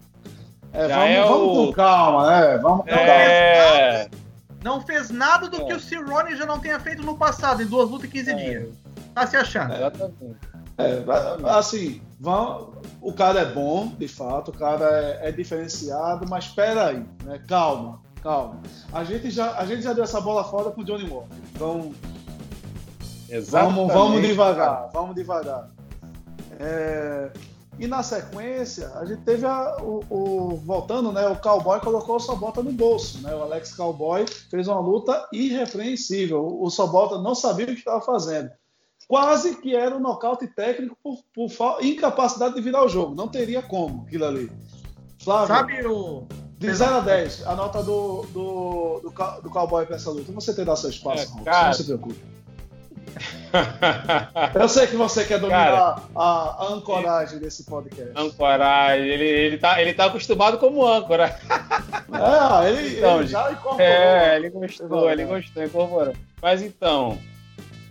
[0.72, 1.66] É, vamos, é vamos o...
[1.68, 2.58] com calma, né?
[2.58, 4.06] Vamos com é...
[4.06, 4.24] calma.
[4.64, 5.66] Não fez nada do é.
[5.66, 8.34] que o Cirone já não tenha feito no passado, em duas lutas e 15 é.
[8.34, 8.70] dias.
[9.14, 9.74] Tá se achando.
[9.74, 10.54] Exatamente.
[10.78, 11.04] É,
[11.50, 12.70] assim, vamos,
[13.02, 14.86] o cara é bom, de fato, o cara
[15.22, 17.40] é, é diferenciado, mas espera aí, né?
[17.48, 18.60] calma, calma.
[18.92, 21.94] A gente, já, a gente já deu essa bola fora com o Johnny Walker, então
[23.42, 25.70] vamos, vamos devagar, vamos devagar.
[26.60, 27.32] É,
[27.80, 31.28] e na sequência, a gente teve a, o, o, Voltando, né?
[31.28, 33.34] O Cowboy colocou o Sobota no bolso, né?
[33.34, 36.46] O Alex Cowboy fez uma luta irrepreensível.
[36.46, 38.52] O, o Sobota não sabia o que estava fazendo
[39.08, 43.16] quase que era um nocaute técnico por, por incapacidade de virar o jogo.
[43.16, 44.52] Não teria como aquilo ali.
[45.24, 46.28] Flávio, Sabe o.
[46.58, 50.32] De 0 a 10, a nota do, do, do, do Cowboy para essa luta.
[50.32, 51.68] Você terá seu espaço, é, cara...
[51.68, 52.20] não se preocupe.
[54.60, 58.12] Eu sei que você quer dominar cara, a, a, ancoragem desse podcast.
[58.16, 61.36] Ancoragem, ele, ele, tá, ele tá acostumado como âncora.
[62.12, 63.82] É, ele, então, ele já incorporou.
[63.82, 66.14] É, ele gostou, ele gostou, incorporou.
[66.42, 67.18] Mas então,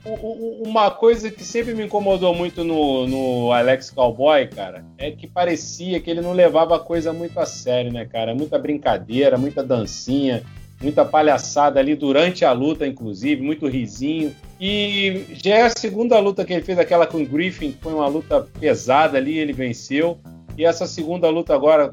[0.05, 6.01] uma coisa que sempre me incomodou muito no, no Alex Cowboy, cara, é que parecia
[6.01, 8.35] que ele não levava a coisa muito a sério, né, cara?
[8.35, 10.43] Muita brincadeira, muita dancinha,
[10.83, 14.35] muita palhaçada ali durante a luta, inclusive, muito risinho.
[14.61, 18.07] E já é a segunda luta que ele fez, aquela com o Griffin, foi uma
[18.07, 20.19] luta pesada ali, ele venceu.
[20.57, 21.91] E essa segunda luta agora,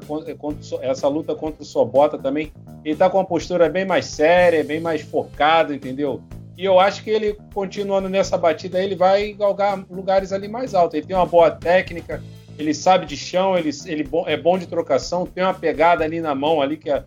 [0.82, 2.52] essa luta contra o Sobota também,
[2.84, 6.20] ele tá com uma postura bem mais séria, bem mais focado, entendeu?
[6.58, 10.94] E eu acho que ele, continuando nessa batida, ele vai galgar lugares ali mais altos.
[10.94, 12.22] Ele tem uma boa técnica,
[12.58, 16.34] ele sabe de chão, ele, ele é bom de trocação, tem uma pegada ali na
[16.34, 17.04] mão, ali que é, é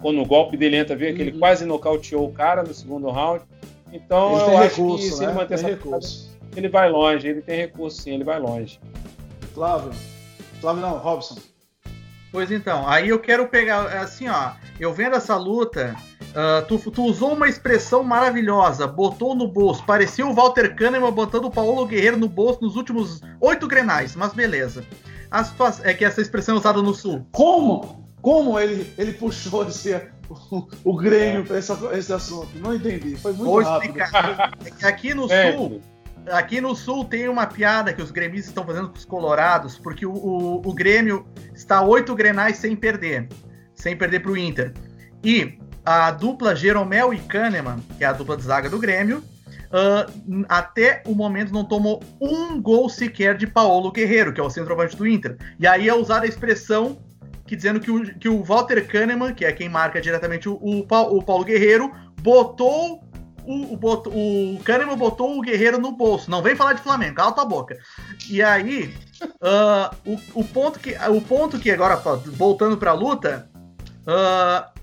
[0.00, 1.38] quando o golpe dele entra, vê que ele uhum.
[1.38, 3.44] quase nocauteou o cara no segundo round.
[3.92, 5.26] Então ele eu acho recurso, que se né?
[5.26, 6.24] ele manter tem essa recurso.
[6.26, 8.80] Pegada, ele vai longe, ele tem recurso sim, ele vai longe.
[9.54, 9.92] Flávio.
[10.60, 11.36] Flávio não, Robson.
[12.30, 15.94] Pois então, aí eu quero pegar, assim, ó, eu vendo essa luta,
[16.32, 19.84] Uh, tu, tu, usou uma expressão maravilhosa, botou no bolso.
[19.84, 24.32] Parecia o Walter Kahneman botando o Paulo Guerreiro no bolso nos últimos oito grenais, mas
[24.32, 24.82] beleza.
[25.30, 27.26] A situação, é que essa expressão é usada no Sul.
[27.32, 28.01] Como?
[28.22, 32.56] Como ele, ele puxou esse, o, o Grêmio para esse, esse, assunto?
[32.60, 33.16] Não entendi.
[33.16, 33.98] Foi muito Vou rápido.
[33.98, 34.52] Explicar.
[34.64, 35.52] É que aqui no é.
[35.52, 35.82] Sul.
[36.28, 40.06] Aqui no Sul tem uma piada que os gremistas estão fazendo com os colorados, porque
[40.06, 43.28] o, o, o Grêmio está oito grenais sem perder.
[43.74, 44.72] Sem perder para o Inter.
[45.24, 50.44] E a dupla Jeromel e Kahneman, que é a dupla de zaga do Grêmio, uh,
[50.48, 54.96] até o momento não tomou um gol sequer de Paulo Guerreiro, que é o centroavante
[54.96, 55.36] do Inter.
[55.58, 56.98] E aí é usada a expressão
[57.52, 60.78] que dizendo que o, que o Walter Kahneman, que é quem marca diretamente o, o,
[60.80, 63.04] o Paulo Guerreiro, botou
[63.44, 66.30] o, o, o Kahneman botou o Guerreiro no bolso.
[66.30, 67.76] Não vem falar de Flamengo, cala tua boca.
[68.26, 69.94] E aí, uh,
[70.34, 73.50] o, o, ponto que, o ponto que agora, voltando para a luta,
[74.06, 74.80] uh,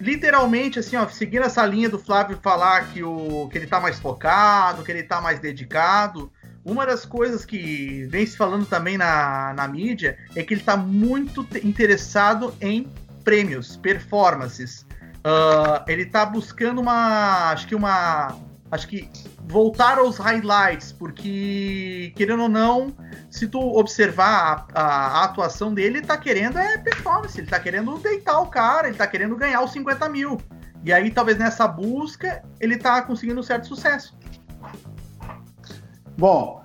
[0.00, 4.00] literalmente, assim, ó, seguindo essa linha do Flávio falar que, o, que ele tá mais
[4.00, 6.32] focado, que ele tá mais dedicado,
[6.68, 10.76] uma das coisas que vem se falando também na, na mídia é que ele tá
[10.76, 12.86] muito interessado em
[13.24, 14.86] prêmios, performances.
[15.18, 17.50] Uh, ele tá buscando uma.
[17.50, 18.36] Acho que uma.
[18.70, 19.10] Acho que
[19.46, 22.94] voltar aos highlights, porque, querendo ou não,
[23.30, 27.58] se tu observar a, a, a, atuação dele, ele tá querendo é performance, ele tá
[27.58, 30.38] querendo deitar o cara, ele tá querendo ganhar os 50 mil.
[30.84, 34.14] E aí, talvez nessa busca, ele tá conseguindo um certo sucesso.
[36.18, 36.64] Bom,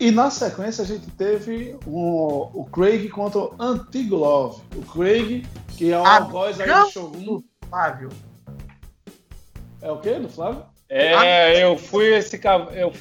[0.00, 4.62] e na sequência a gente teve o, o Craig contra o Antigo Love.
[4.74, 7.42] O Craig, que é uma voz aí do Shogun.
[7.68, 8.08] Flávio.
[9.80, 10.64] É o quê, do Flávio?
[10.88, 12.40] É, eu fui esse
[12.72, 12.92] eu,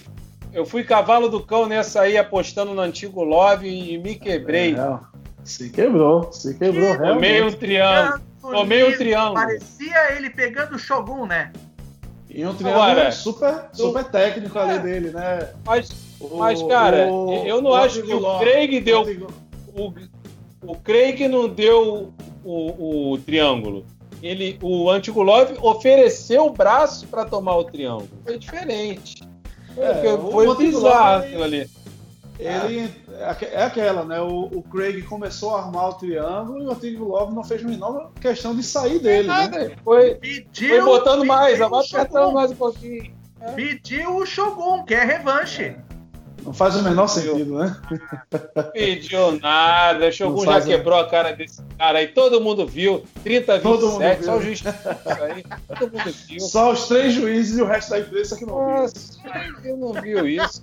[0.53, 4.75] eu fui cavalo do cão nessa aí apostando no antigo Love e me quebrei.
[4.75, 4.99] É,
[5.43, 6.91] se quebrou, se quebrou.
[6.91, 8.21] Que Tomei um triângulo.
[8.39, 9.33] Tomei um triângulo.
[9.33, 11.51] Parecia ele pegando o Shogun, né?
[12.29, 15.49] E um triângulo Agora, super, super técnico é, ali dele, né?
[15.65, 15.89] Mas,
[16.37, 19.03] mas cara, o, eu não acho que o Craig deu.
[19.75, 19.93] O,
[20.61, 22.13] o Craig não deu
[22.43, 23.85] o, o triângulo
[24.21, 28.09] ele, o Antigo Love ofereceu o braço para tomar o triângulo.
[28.23, 29.23] Foi diferente.
[29.77, 31.69] É, foi bizarro aquilo ali.
[32.39, 32.89] Ele
[33.51, 34.21] é aquela, né?
[34.21, 37.67] O, o, Craig começou a armar o triângulo e o Antigo Love não fez a
[37.67, 39.27] menor questão de sair dele.
[39.27, 39.75] Né?
[39.83, 43.13] Foi, pediu, foi botando mais, apertando mais um pouquinho.
[43.41, 43.51] É.
[43.51, 45.63] Pediu o Shogun, que é revanche.
[45.63, 45.88] É.
[46.43, 47.77] Não faz o menor sentido, né?
[48.73, 53.03] Pediu nada, o Shogun já quebrou a cara desse cara aí, todo mundo viu.
[53.23, 56.39] 30 27, só o juiz aí, todo mundo viu.
[56.39, 59.17] Só os três juízes e o resto da imprensa que não Nossa,
[59.61, 59.71] viu.
[59.71, 60.61] Eu não viu isso.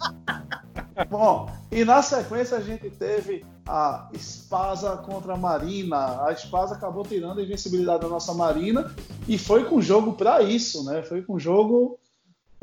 [1.09, 6.25] Bom, e na sequência a gente teve a Espasa contra a Marina.
[6.25, 8.95] A Espasa acabou tirando a invencibilidade da nossa Marina
[9.29, 11.03] e foi com jogo para isso, né?
[11.03, 11.99] Foi com jogo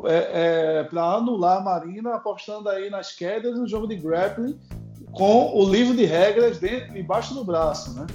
[0.05, 4.59] é, é, para anular a Marina, apostando aí nas quedas no jogo de grappling
[5.11, 8.07] com o livro de regras dentro, embaixo do braço, né?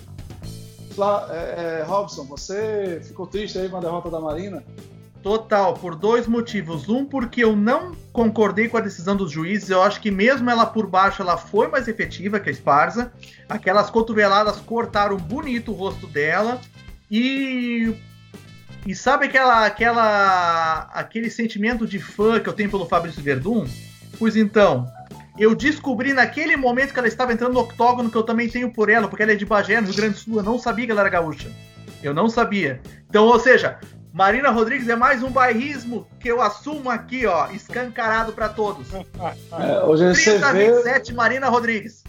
[1.30, 4.64] É, é, Robson, você ficou triste aí com a derrota da Marina?
[5.22, 6.88] Total, por dois motivos.
[6.88, 9.70] Um, porque eu não concordei com a decisão dos juízes.
[9.70, 13.12] Eu acho que mesmo ela por baixo, ela foi mais efetiva que a Esparza.
[13.48, 16.60] Aquelas cotoveladas cortaram bonito o rosto dela.
[17.08, 17.94] E
[18.86, 23.66] e sabe aquela, aquela, aquele sentimento de fã que eu tenho pelo Fabrício Verdun?
[24.18, 24.86] Pois então,
[25.38, 28.88] eu descobri naquele momento que ela estava entrando no octógono que eu também tenho por
[28.88, 30.36] ela, porque ela é de Bagé, no Rio Grande do Sul.
[30.38, 31.50] Eu não sabia que ela era gaúcha.
[32.02, 32.80] Eu não sabia.
[33.08, 33.78] Então, ou seja,
[34.12, 38.88] Marina Rodrigues é mais um bairrismo que eu assumo aqui, ó, escancarado para todos.
[39.58, 40.72] É, hoje 30 vê...
[40.72, 42.04] 27, Marina Rodrigues.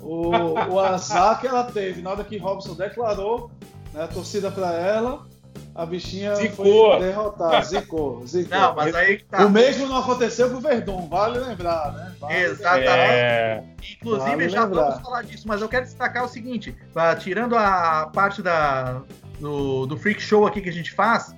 [0.00, 3.50] O, o azar que ela teve na hora que Robson declarou
[3.92, 5.26] né, a torcida para ela
[5.74, 6.92] a bichinha zicou.
[6.92, 8.58] foi derrotada, zicou, zicou.
[8.58, 9.46] Não, mas aí tá.
[9.46, 12.12] O mesmo não aconteceu com o Verdun, vale lembrar, né?
[12.20, 12.88] Vale Exatamente.
[12.88, 13.64] É...
[13.92, 14.82] Inclusive, vale já lembrar.
[14.90, 16.76] vamos falar disso, mas eu quero destacar o seguinte:
[17.20, 19.00] tirando a parte da,
[19.38, 21.34] do, do Freak Show aqui que a gente faz,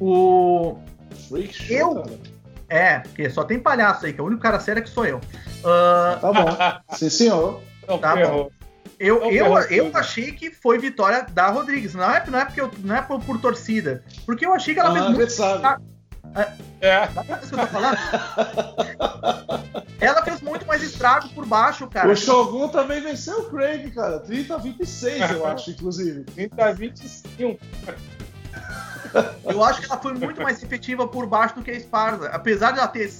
[0.00, 0.76] o.
[1.28, 1.76] Freak Show?
[1.76, 2.02] Eu...
[2.02, 2.34] Cara.
[2.68, 5.18] É, porque só tem palhaço aí, que é o único cara sério que sou eu.
[5.18, 6.20] Uh...
[6.20, 6.56] Tá bom.
[6.96, 7.60] Sim, senhor.
[8.00, 8.50] Tá bom.
[9.04, 11.94] Eu, eu, eu achei que foi vitória da Rodrigues.
[11.94, 14.02] Não é, não é, porque eu, não é por, por torcida.
[14.24, 15.30] Porque eu achei que ela ah, fez muito.
[15.30, 15.82] Sabe.
[16.80, 16.88] É.
[16.88, 17.06] é.
[17.06, 17.98] que eu tô falando?
[20.00, 22.10] ela fez muito mais estrago por baixo, cara.
[22.10, 24.20] O Shogun também venceu o Craig, cara.
[24.20, 26.24] 30 a 26, eu acho, inclusive.
[26.24, 27.60] 30 a 25.
[29.44, 32.28] Eu acho que ela foi muito mais efetiva por baixo do que a Esparza.
[32.28, 33.10] Apesar de ela ter,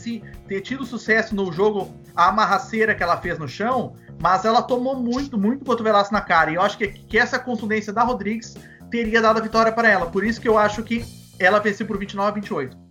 [0.49, 4.97] ter tido sucesso no jogo, a amarraceira que ela fez no chão, mas ela tomou
[4.97, 6.51] muito, muito cotovelaço na cara.
[6.51, 8.57] E eu acho que, que essa contundência da Rodrigues
[8.91, 10.07] teria dado a vitória para ela.
[10.07, 11.05] Por isso que eu acho que
[11.39, 12.85] ela venceu por 29 a 28.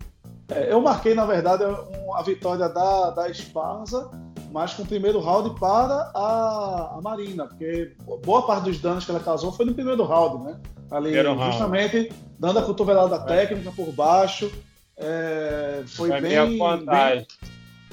[0.49, 4.11] É, eu marquei, na verdade, a vitória da, da Esparza,
[4.51, 9.11] mas com o primeiro round para a, a Marina, porque boa parte dos danos que
[9.11, 10.59] ela causou foi no primeiro round, né?
[10.93, 12.13] Ali, justamente round.
[12.39, 13.19] dando a cotovelada é.
[13.19, 14.51] técnica por baixo.
[14.95, 17.27] É, foi bem, bem,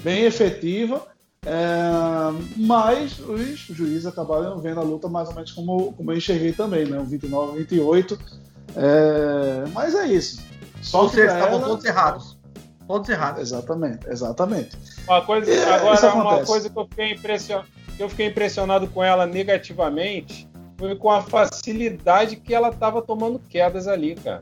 [0.03, 1.07] bem efetiva.
[1.47, 1.51] É,
[2.59, 6.85] mas os juízes acabaram vendo a luta mais ou menos como, como eu enxerguei também,
[6.85, 6.99] né?
[6.99, 8.19] Um 29, 28.
[8.77, 10.43] É, mas é isso.
[10.83, 12.39] Só que estavam todos errados.
[12.87, 13.41] Todos errados.
[13.41, 14.77] Exatamente, exatamente.
[15.09, 17.63] Uma coisa, é, agora, uma coisa que eu fiquei, impression,
[17.99, 20.50] eu fiquei impressionado com ela negativamente
[20.81, 24.41] foi com a facilidade que ela estava tomando quedas ali, cara.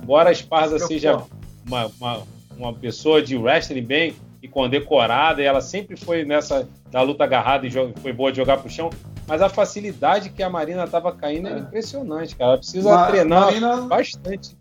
[0.00, 1.22] Embora a Esparza seja
[1.66, 2.22] uma, uma,
[2.56, 7.66] uma pessoa de wrestling bem e condecorada, e ela sempre foi nessa da luta agarrada
[7.66, 8.90] e foi boa de jogar pro chão.
[9.26, 11.52] mas a facilidade que a Marina estava caindo é.
[11.52, 12.50] era impressionante, cara.
[12.50, 14.56] Ela precisa Ma treinar Marina, bastante.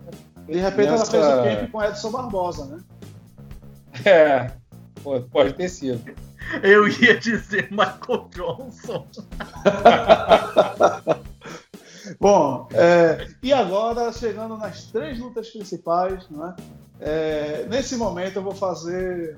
[0.47, 1.17] De repente nessa...
[1.17, 2.79] ela fez o camp com Edson Barbosa, né?
[4.05, 4.51] É,
[5.31, 6.01] pode ter sido.
[6.63, 9.07] Eu ia dizer Michael Johnson.
[12.19, 16.55] Bom, é, e agora chegando nas três lutas principais, né?
[16.99, 19.37] É, nesse momento eu vou fazer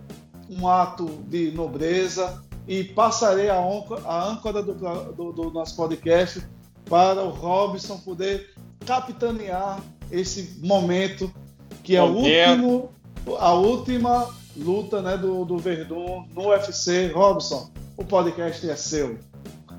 [0.49, 6.41] um ato de nobreza e passarei a, a âncora do, do, do, nosso podcast
[6.85, 8.51] para o Robson poder
[8.85, 11.33] capitanear esse momento
[11.83, 12.91] que é o último,
[13.39, 17.11] a última luta né, do, do Verdun no UFC.
[17.11, 19.17] Robson, o podcast é seu.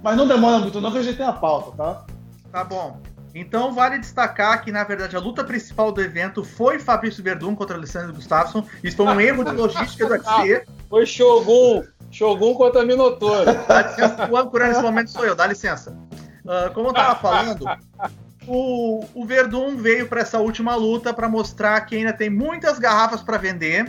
[0.03, 2.07] Mas não demora muito não que a gente tem a pauta, tá?
[2.51, 3.01] Tá bom.
[3.35, 7.77] Então vale destacar que, na verdade, a luta principal do evento foi Fabrício Verdun contra
[7.77, 8.65] Alessandro Gustafsson.
[8.83, 10.65] Isso foi um erro de logística do UFC.
[10.89, 11.85] Foi Shogun.
[12.11, 13.45] Shogun contra Minotauro.
[13.69, 15.97] Dá licença, o âncora nesse momento sou eu, dá licença.
[16.45, 17.65] Uh, como eu tava falando,
[18.49, 23.23] o, o Verdun veio para essa última luta para mostrar que ainda tem muitas garrafas
[23.23, 23.89] para vender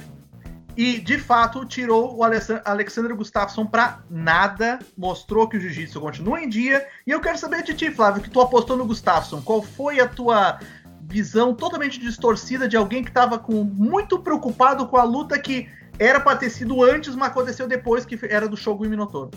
[0.81, 6.49] e, de fato, tirou o Alexandre Gustafsson para nada, mostrou que o jiu-jitsu continua em
[6.49, 6.83] dia.
[7.05, 9.43] E eu quero saber de ti, Flávio, que tu apostou no Gustafsson.
[9.43, 10.59] Qual foi a tua
[11.01, 16.19] visão totalmente distorcida de alguém que estava com, muito preocupado com a luta que era
[16.19, 19.29] para ter sido antes, mas aconteceu depois, que era do Shogun Minotauro?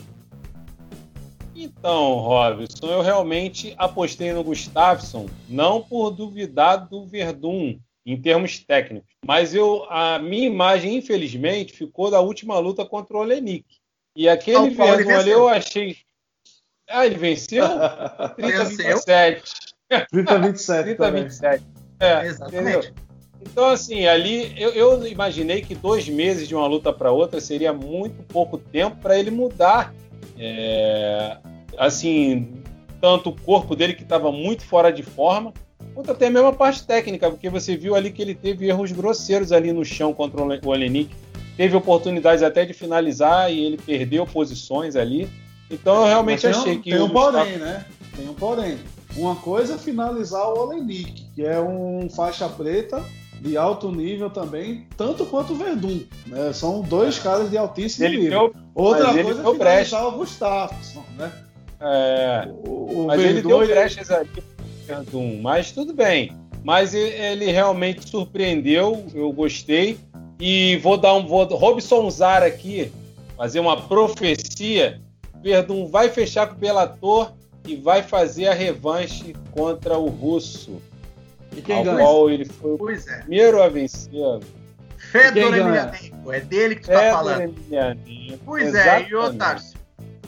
[1.55, 9.11] Então, Robson, eu realmente apostei no Gustafsson, não por duvidar do Verdun, em termos técnicos.
[9.25, 13.65] Mas eu, a minha imagem, infelizmente, ficou da última luta contra o Olenik.
[14.17, 15.97] E aquele Verdun ali eu achei.
[16.89, 17.65] Ah, ele venceu?
[18.37, 19.43] 30 27.
[20.11, 20.85] 30 27.
[20.85, 21.65] 30 27.
[22.01, 22.89] É, Exatamente.
[22.89, 23.05] Entendeu?
[23.41, 27.73] Então, assim, ali eu, eu, imaginei que dois meses de uma luta para outra seria
[27.73, 29.95] muito pouco tempo para ele mudar.
[30.39, 31.37] É,
[31.77, 32.63] assim,
[33.01, 35.53] tanto o corpo dele que estava muito fora de forma,
[35.95, 39.53] quanto até mesmo a parte técnica, porque você viu ali que ele teve erros grosseiros
[39.53, 41.15] ali no chão contra o Olenik.
[41.57, 45.31] Teve oportunidades até de finalizar e ele perdeu posições ali.
[45.71, 46.91] Então eu realmente achei que.
[46.91, 47.85] Tem um porém, né?
[48.17, 48.77] Tem um porém.
[49.17, 53.03] Uma coisa é finalizar o Olenik, que é um faixa preta
[53.41, 56.01] de alto nível também, tanto quanto o Verdun.
[56.27, 56.53] Né?
[56.53, 58.53] São dois caras de altíssimo ele nível.
[58.53, 60.07] Deu, Outra coisa é finalizar brecha.
[60.07, 61.33] o Gustafsson, né?
[61.81, 64.43] É, o, o mas Verdun, ele deu brechas aqui
[64.87, 66.33] Verdun, mas tudo bem.
[66.63, 69.99] Mas ele realmente surpreendeu, eu gostei.
[70.41, 71.27] E vou dar um.
[71.27, 72.91] Vou Robson Zar aqui,
[73.37, 75.01] fazer uma profecia.
[75.43, 77.33] Verdun vai fechar com o Bellator
[77.67, 80.81] e vai fazer a revanche contra o russo.
[81.57, 81.99] E quem ao ganha?
[81.99, 83.19] qual ele foi pois o é.
[83.19, 84.41] primeiro a vencer.
[85.13, 87.55] Fedor Emelianenko, é dele que tu tá falando.
[88.45, 89.15] Pois Exatamente.
[89.15, 89.74] é, e Tarso,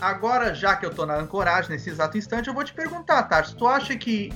[0.00, 3.56] agora já que eu tô na ancoragem nesse exato instante, eu vou te perguntar, Tarso,
[3.56, 4.32] tu acha que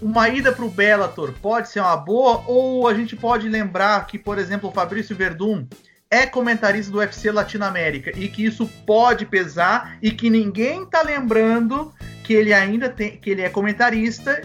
[0.00, 4.38] uma ida pro Bellator pode ser uma boa ou a gente pode lembrar que, por
[4.38, 5.66] exemplo, o Fabrício Verdun
[6.10, 11.92] é comentarista do UFC Latinoamérica e que isso pode pesar e que ninguém tá lembrando
[12.24, 14.40] que ele ainda tem que ele é comentarista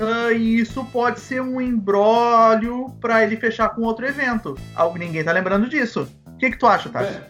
[0.00, 4.56] Uh, e isso pode ser um embrólio para ele fechar com outro evento.
[4.74, 6.08] Algo ninguém tá lembrando disso.
[6.26, 7.20] O que, que tu acha, Tati?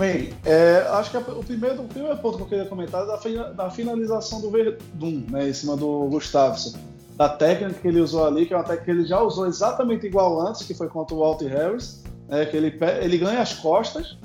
[0.00, 3.70] Bem, é, acho que o primeiro, o primeiro ponto que eu queria comentar é da,
[3.70, 6.78] finalização do Verdun, né, em cima do Gustafsson.
[7.16, 10.06] Da técnica que ele usou ali, que é uma técnica que ele já usou exatamente
[10.06, 14.16] igual antes, que foi contra o Walter Harris, né, que ele, ele ganha as costas,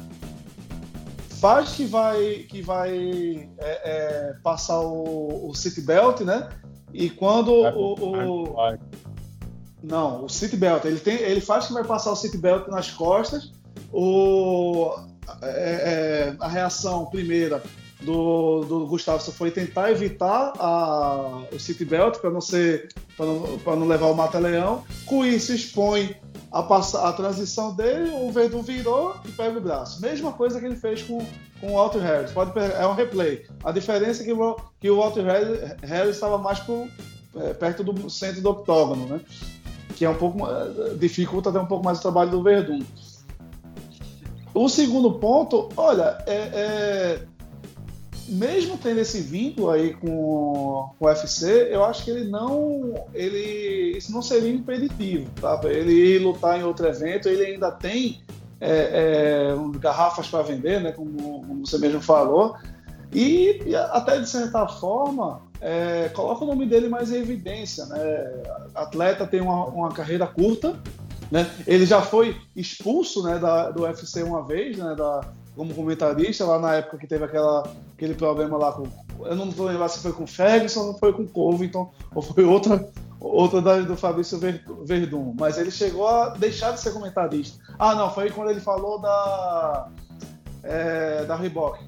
[1.42, 5.52] faz que vai, que vai é, é, passar o, o
[5.86, 6.48] belt, né?
[6.94, 8.78] E quando o, o,
[9.84, 12.90] não, o seat belt, ele tem, ele faz que vai passar o seat belt nas
[12.92, 13.52] costas.
[13.92, 17.62] O é, é, a reação primeira
[18.02, 23.88] do, do Gustavo foi tentar evitar a, o belt para não ser para não, não,
[23.88, 24.84] levar o mata-leão.
[25.06, 26.16] Com isso expõe
[26.52, 30.02] a, a transição dele, o Verdun virou e pega o braço.
[30.02, 31.26] Mesma coisa que ele fez com,
[31.60, 32.32] com o Walter Harris.
[32.32, 33.46] Pode é um replay.
[33.64, 35.24] A diferença é que o, que o Walter
[35.82, 36.88] Harris estava mais pro,
[37.38, 39.22] é, perto do centro do octógono, né?
[39.96, 40.40] Que é um pouco
[41.00, 42.82] dificulta até um pouco mais o trabalho do Verdun.
[44.56, 47.20] O segundo ponto, olha, é, é,
[48.30, 53.98] mesmo tendo esse vínculo aí com, com o UFC, eu acho que ele não, ele,
[53.98, 55.60] isso não seria impeditivo, tá?
[55.66, 58.22] Ele ir lutar em outro evento, ele ainda tem
[58.62, 62.56] é, é, garrafas para vender, né, como, como, você mesmo falou,
[63.12, 67.86] e, e até de certa forma é, coloca o nome dele mais em evidência.
[67.88, 68.44] Né?
[68.74, 70.80] Atleta tem uma, uma carreira curta,
[71.36, 71.52] né?
[71.68, 75.20] ele já foi expulso né, da, do UFC uma vez, né, da,
[75.54, 78.88] como comentarista, lá na época que teve aquela, aquele problema lá com.
[79.20, 82.22] Eu não vou lembrar se foi com o Ferguson ou foi com o Covington, ou
[82.22, 85.36] foi outra, outra da, do Fabrício Verdun.
[85.38, 87.62] Mas ele chegou a deixar de ser comentarista.
[87.78, 89.90] Ah, não, foi quando ele falou da.
[90.64, 91.84] É, da Reebok.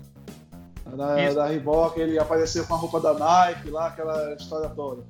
[0.93, 5.03] Da, da Reebok, ele apareceu com a roupa da Nike lá, aquela história toda.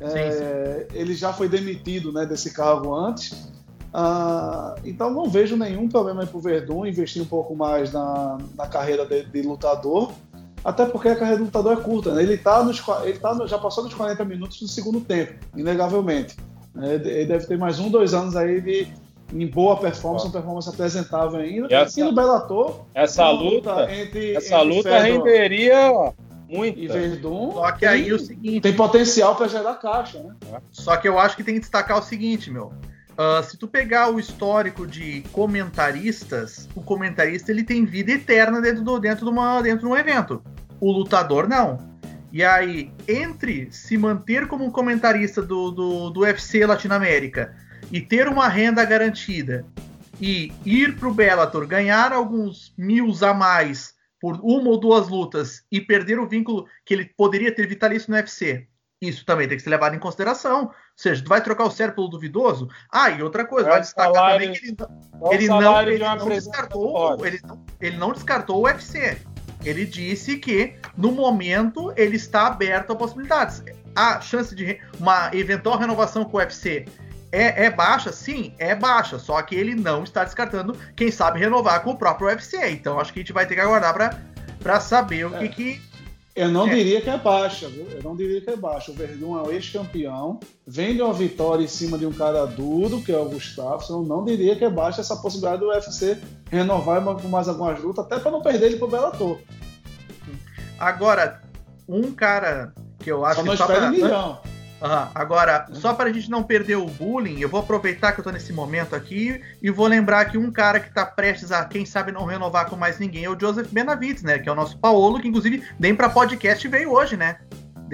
[0.00, 0.98] É, sim, sim.
[0.98, 3.49] Ele já foi demitido né, desse cargo antes.
[3.92, 8.66] Ah, então não vejo nenhum problema para o Verdun investir um pouco mais na, na
[8.66, 10.12] carreira de, de, lutador,
[10.64, 12.14] até porque a carreira do lutador é curta.
[12.14, 12.22] Né?
[12.22, 16.36] Ele, tá nos, ele tá no, já passou dos 40 minutos do segundo tempo, inegavelmente.
[16.80, 18.86] É, ele deve ter mais um, dois anos aí de,
[19.32, 21.66] em boa performance, uma performance apresentável ainda.
[21.68, 26.12] E, essa, e no Bellator, essa luta, luta entre, essa entre luta renderia
[26.48, 26.78] muito.
[26.78, 27.52] E Verdun.
[27.52, 28.60] Só que aí tem, o seguinte.
[28.60, 30.34] Tem potencial para gerar caixa, né?
[30.70, 32.72] Só que eu acho que tem que destacar o seguinte, meu.
[33.20, 38.82] Uh, se tu pegar o histórico de comentaristas, o comentarista ele tem vida eterna dentro,
[38.82, 40.42] do, dentro, de, uma, dentro de um evento.
[40.80, 41.76] O lutador não.
[42.32, 47.54] E aí, entre se manter como um comentarista do, do, do UFC Latinoamérica
[47.92, 49.66] e ter uma renda garantida
[50.18, 55.62] e ir para o Bellator, ganhar alguns mil a mais por uma ou duas lutas
[55.70, 58.66] e perder o vínculo que ele poderia ter vitalício no UFC,
[59.00, 60.70] isso também tem que ser levado em consideração.
[60.90, 62.68] Ou seja, tu vai trocar o sério pelo duvidoso?
[62.90, 66.28] Ah, e outra coisa, é vai destacar salário, também que ele, ele não, ele não
[66.28, 67.40] descartou, ele,
[67.80, 69.18] ele não descartou o UFC.
[69.64, 73.62] Ele disse que, no momento, ele está aberto a possibilidades.
[73.94, 76.86] A chance de uma eventual renovação com o UFC
[77.32, 78.12] é, é, baixa?
[78.12, 79.18] Sim, é baixa.
[79.18, 82.70] Só que ele não está descartando, quem sabe, renovar com o próprio UFC.
[82.70, 83.94] Então acho que a gente vai ter que aguardar
[84.60, 85.40] para saber o é.
[85.40, 85.89] que, que
[86.40, 86.74] eu não é.
[86.74, 87.86] diria que é baixa, viu?
[87.90, 88.90] Eu não diria que é baixa.
[88.90, 93.02] O Verdun é o ex-campeão, vem de uma vitória em cima de um cara duro,
[93.02, 93.84] que é o Gustavo.
[93.92, 96.18] Eu não diria que é baixa essa possibilidade do UFC
[96.50, 99.38] renovar com mais algumas lutas, até para não perder ele pro Bellator.
[100.78, 101.42] Agora,
[101.86, 103.90] um cara que eu acho só não que só espera pra...
[103.90, 104.38] milhão.
[104.80, 105.08] Uhum.
[105.14, 108.32] Agora, só para a gente não perder o bullying, eu vou aproveitar que eu estou
[108.32, 112.12] nesse momento aqui e vou lembrar que um cara que está prestes a, quem sabe,
[112.12, 114.38] não renovar com mais ninguém é o Joseph Benavides, né?
[114.38, 117.36] Que é o nosso Paolo, que inclusive nem para podcast veio hoje, né?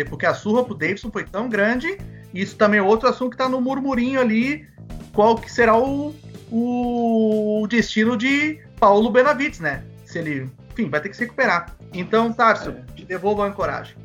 [0.09, 1.99] Porque a surra pro Davidson foi tão grande.
[2.33, 4.69] Isso também é outro assunto que está no murmurinho ali.
[5.13, 6.15] Qual que será o,
[6.51, 9.83] o destino de Paulo Benavides, né?
[10.05, 11.75] Se ele, enfim, vai ter que se recuperar.
[11.93, 12.93] Então, Tarso, é.
[12.95, 13.97] te devolvo a ancoragem.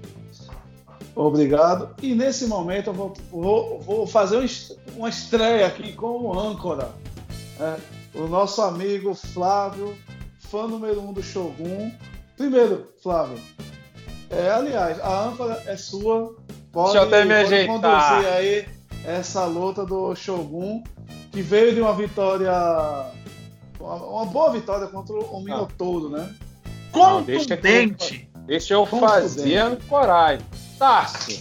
[1.15, 1.95] Obrigado.
[2.01, 4.49] E nesse momento eu vou, vou, vou fazer
[4.95, 6.89] uma estreia aqui como âncora.
[7.59, 7.75] É,
[8.15, 9.95] o nosso amigo Flávio,
[10.39, 11.91] fã número um do Shogun.
[12.37, 13.37] Primeiro, Flávio,
[14.31, 16.33] é, aliás, a âncora é sua.
[16.71, 18.65] Pode, Deixa eu até me conduzir aí
[19.05, 20.81] essa luta do Shogun,
[21.31, 22.51] que veio de uma vitória.
[23.77, 26.33] Uma, boa vitória contra o Minotouro, né?
[26.91, 28.29] Contundente!
[28.45, 30.45] Deixa eu fazer coragem.
[30.81, 31.39] Tarso,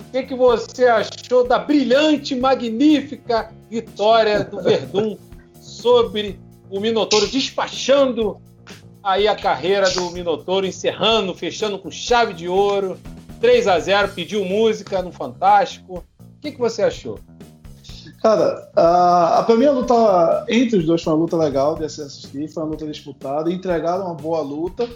[0.00, 5.16] o que, que você achou da brilhante, magnífica vitória do Verdun
[5.60, 8.40] sobre o Minotouro, despachando
[9.00, 12.98] aí a carreira do Minotouro, encerrando, fechando com chave de ouro,
[13.40, 16.04] 3 a 0 pediu música no Fantástico.
[16.18, 17.20] O que, que você achou?
[18.20, 21.84] Cara, a, a, pra mim a luta entre os dois foi uma luta legal de
[21.84, 24.90] assistir, foi uma luta disputada, entregaram uma boa luta.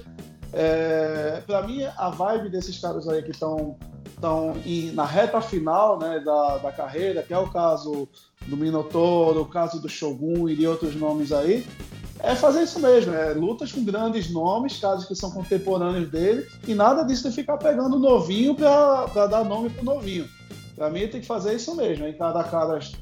[0.59, 3.77] É, para mim, a vibe desses caras aí que estão
[4.95, 8.09] na reta final né, da, da carreira, que é o caso
[8.47, 11.67] do Minotauro, o caso do Shogun e de outros nomes aí,
[12.21, 16.75] é fazer isso mesmo, é lutas com grandes nomes, casos que são contemporâneos dele, e
[16.75, 20.27] nada disso de ficar pegando novinho para dar nome pro novinho.
[20.75, 22.93] Para mim tem que fazer isso mesmo, encarar caras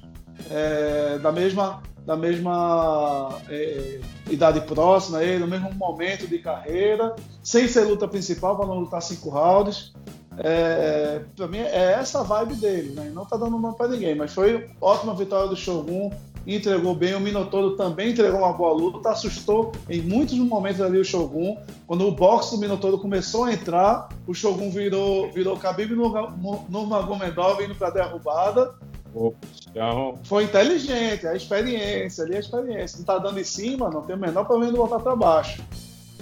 [0.50, 4.00] é, da mesma da mesma é,
[4.30, 9.00] idade próxima, ele, no mesmo momento de carreira, sem ser luta principal, para não lutar
[9.02, 9.92] cinco rounds.
[10.36, 13.10] É, para mim é essa a vibe dele, né?
[13.14, 16.10] Não tá dando nome para ninguém, mas foi ótima vitória do Shogun,
[16.46, 21.04] entregou bem, o Minotouro também entregou uma boa luta, assustou em muitos momentos ali o
[21.04, 21.56] Shogun.
[21.86, 27.74] Quando o boxe do Minotouro começou a entrar, o Shogun virou, virou Khabib Nurmagomedov indo
[27.76, 28.74] para derrubada
[29.70, 30.18] então...
[30.24, 32.98] Foi inteligente, a experiência ali, a experiência.
[32.98, 35.62] Não tá dando em cima, não tem o menor problema de voltar para baixo.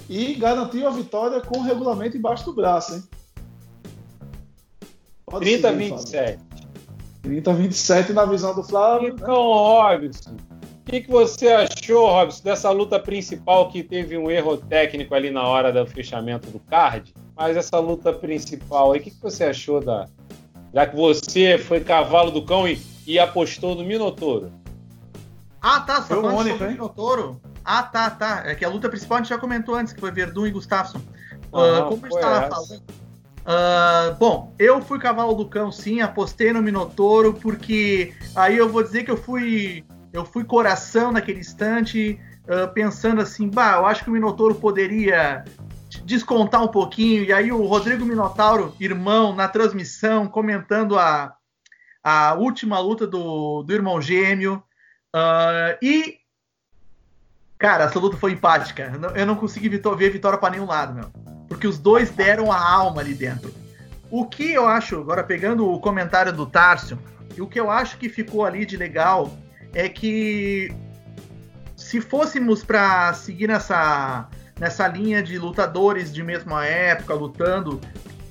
[0.09, 3.03] E garantiu a vitória com o regulamento embaixo do braço, hein?
[5.39, 6.39] 30 a 27.
[7.23, 9.09] 30 a 27 na visão do Flávio.
[9.09, 9.15] Né?
[9.23, 9.97] Então, né?
[9.97, 10.37] Robson,
[10.83, 15.31] o que, que você achou, Robson, dessa luta principal que teve um erro técnico ali
[15.31, 17.15] na hora do fechamento do card?
[17.35, 20.07] Mas essa luta principal aí, o que, que você achou da,
[20.73, 24.53] já que você foi cavalo do cão e, e apostou no Minotouro.
[25.61, 26.03] Ah, tá.
[26.03, 27.41] Você tá falando sobre o Minotouro?
[27.65, 28.43] Ah, tá, tá.
[28.47, 30.99] É que a luta principal a gente já comentou antes, que foi Verdun e Gustafsson.
[30.99, 32.83] uh, como a gente estava falando.
[33.43, 38.83] Uh, bom, eu fui cavalo do cão, sim, apostei no Minotouro, porque aí eu vou
[38.83, 44.05] dizer que eu fui, eu fui coração naquele instante, uh, pensando assim, bah, eu acho
[44.05, 45.45] que o Minotouro poderia
[46.05, 51.35] descontar um pouquinho, e aí o Rodrigo Minotauro, irmão, na transmissão, comentando a,
[52.03, 54.63] a última luta do, do irmão gêmeo,
[55.15, 56.23] uh, e
[57.63, 58.91] Cara, essa luta foi empática.
[59.15, 61.09] Eu não consegui ver vitória para nenhum lado, meu.
[61.47, 63.55] Porque os dois deram a alma ali dentro.
[64.11, 66.99] O que eu acho, agora pegando o comentário do Tárcio,
[67.39, 69.33] o que eu acho que ficou ali de legal
[69.73, 70.75] é que
[71.77, 74.29] se fôssemos para seguir nessa,
[74.59, 77.81] nessa linha de lutadores de mesma época lutando,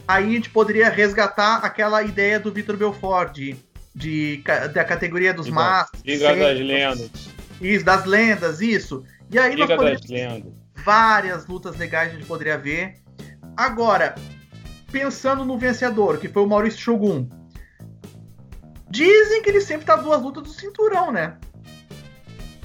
[0.07, 3.55] aí a gente poderia resgatar aquela ideia do Vitor Belfort de,
[3.93, 4.43] de,
[4.73, 6.01] da categoria dos mastros.
[6.03, 7.11] Liga das lendas.
[7.59, 9.03] Isso, das lendas, isso.
[9.29, 12.95] E aí Liga nós poderíamos várias lutas legais a gente poderia ver.
[13.55, 14.15] Agora,
[14.91, 17.27] pensando no vencedor, que foi o Maurício Shogun.
[18.89, 21.37] Dizem que ele sempre tá duas lutas do cinturão, né?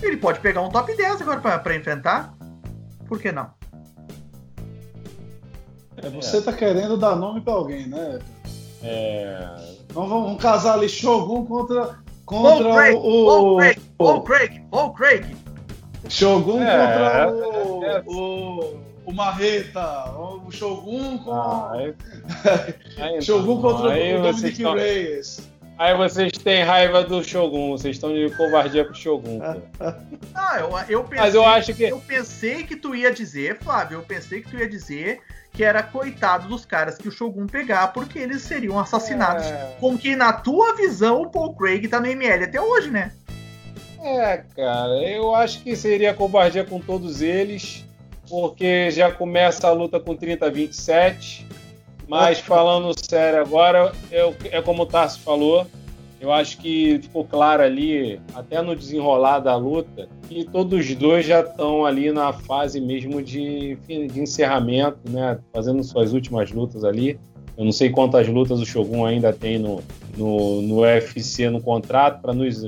[0.03, 2.35] Ele pode pegar um top 10 agora para enfrentar.
[3.09, 3.51] Por que não?
[5.97, 6.41] É, você é.
[6.41, 8.19] tá querendo dar nome para alguém, né?
[8.83, 9.57] É.
[9.85, 13.27] Então vamos casar ali Shogun contra, contra Paul Craig, o.
[13.27, 15.37] Paul Craig, Paul Craig, Paul Craig.
[16.09, 18.75] Shogun é, contra o, é, o,
[19.07, 21.33] o Marreta, o Shogun com.
[21.33, 21.95] Ah, aí,
[22.99, 25.46] aí, Shogun contra aí o Dominic Reyes.
[25.79, 29.41] Aí vocês têm raiva do Shogun, vocês estão de covardia pro Shogun.
[30.35, 31.85] Ah, eu, eu pensei, Mas eu acho que.
[31.85, 35.21] Eu pensei que tu ia dizer, Flávio, eu pensei que tu ia dizer
[35.53, 39.47] que era coitado dos caras que o Shogun pegar, porque eles seriam assassinados.
[39.47, 39.77] É...
[39.81, 43.13] Com que, na tua visão, o Paul Craig tá no ML até hoje, né?
[44.03, 47.85] É, cara, eu acho que seria covardia com todos eles,
[48.29, 51.47] porque já começa a luta com 30 a 27.
[52.09, 55.67] Mas falando sério agora, eu, é como o Tarso falou,
[56.21, 61.27] eu acho que ficou claro ali, até no desenrolar da luta, que todos os dois
[61.27, 65.39] já estão ali na fase mesmo de, de encerramento, né?
[65.53, 67.19] Fazendo suas últimas lutas ali.
[67.57, 69.83] Eu não sei quantas lutas o Shogun ainda tem no,
[70.17, 72.63] no, no UFC no contrato para nos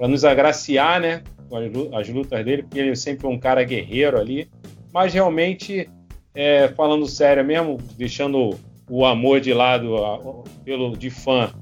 [0.00, 1.56] nos agraciar, né, com
[1.96, 4.48] as lutas dele, porque ele é sempre um cara guerreiro ali.
[4.92, 5.88] Mas realmente,
[6.34, 8.58] é, falando sério mesmo, deixando
[8.88, 10.18] o amor de lado a,
[10.64, 11.52] pelo de fã,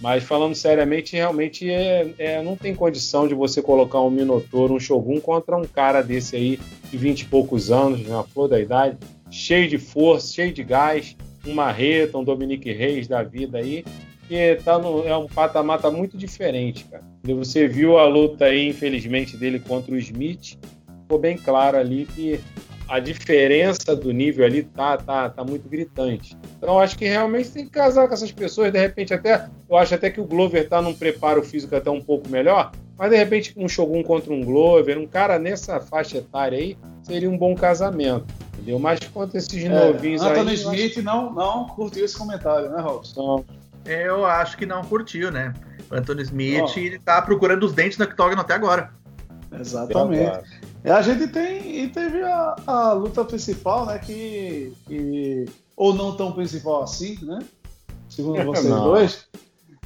[0.00, 4.80] mas falando seriamente, realmente é, é, não tem condição de você colocar um Minotouro, um
[4.80, 6.58] Shogun contra um cara desse aí
[6.90, 8.98] de 20 e poucos anos, na flor da idade,
[9.30, 11.16] cheio de força, cheio de gás,
[11.46, 13.84] um Marreta, um Dominique Reis da vida aí,
[14.28, 17.04] que tá no, é um patamar tá muito diferente, cara.
[17.22, 20.58] Você viu a luta aí, infelizmente, dele contra o Smith,
[21.02, 22.40] ficou bem claro ali que
[22.88, 26.36] a diferença do nível ali tá, tá, tá muito gritante.
[26.58, 28.72] Então, acho que realmente tem que casar com essas pessoas.
[28.72, 32.00] De repente, até eu acho até que o Glover tá num preparo físico até um
[32.00, 36.58] pouco melhor, mas de repente, um Shogun contra um Glover, um cara nessa faixa etária
[36.58, 38.26] aí, seria um bom casamento.
[38.54, 38.78] Entendeu?
[38.78, 40.56] Mas quanto esses é, novinhos Anthony aí.
[40.56, 41.02] Anthony Smith acho...
[41.02, 43.44] não, não curtiu esse comentário, né, Robson?
[43.84, 45.52] Eu acho que não curtiu, né?
[45.90, 48.92] O Anthony Smith ele tá procurando os dentes no octógono até agora.
[49.58, 50.42] Exatamente.
[50.84, 53.98] E a gente tem e teve a, a, luta principal, né?
[53.98, 57.38] Que, que, ou não tão principal assim, né?
[58.08, 58.84] Segundo vocês não.
[58.84, 59.26] dois,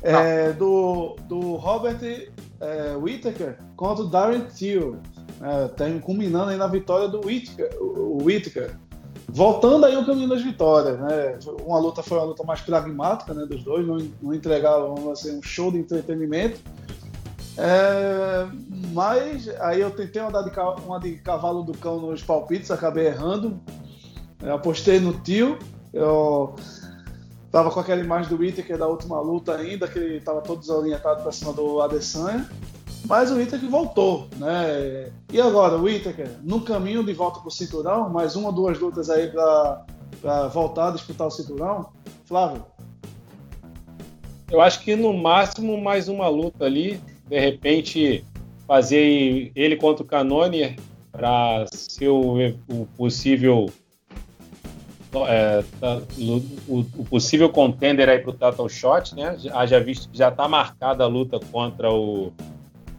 [0.03, 4.97] é, do, do Robert é, Whittaker contra o Darren Till,
[5.43, 8.75] é, culminando aí na vitória do Whittaker, o Whittaker
[9.29, 11.39] voltando aí o caminho das vitórias, né?
[11.65, 15.43] Uma luta foi uma luta mais pragmática, né, dos dois, não, não entregaram assim, um
[15.43, 16.59] show de entretenimento.
[17.59, 18.47] É,
[18.93, 20.51] mas aí eu tentei uma de,
[20.85, 23.61] uma de cavalo do cão nos palpites, acabei errando.
[24.43, 25.59] Eu apostei no tio.
[25.93, 26.55] Eu
[27.51, 31.23] tava com aquela imagem do Whittaker da última luta ainda, que ele tava todo desorientado
[31.23, 32.49] para cima do Adesanya.
[33.09, 35.13] Mas o Itaker voltou, né?
[35.33, 38.79] E agora, o Itaker no caminho de volta para o cinturão, mais uma ou duas
[38.79, 41.91] lutas aí para voltar a disputar o cinturão.
[42.25, 42.65] Flávio?
[44.51, 48.25] Eu acho que no máximo mais uma luta ali, de repente
[48.67, 50.77] fazer ele contra o Canonier
[51.13, 52.37] para ser o,
[52.69, 53.71] o possível
[55.29, 59.37] é, tá, o, o, possível contender aí para o Title Shot, né?
[59.53, 62.33] Haja visto que já está marcada a luta contra o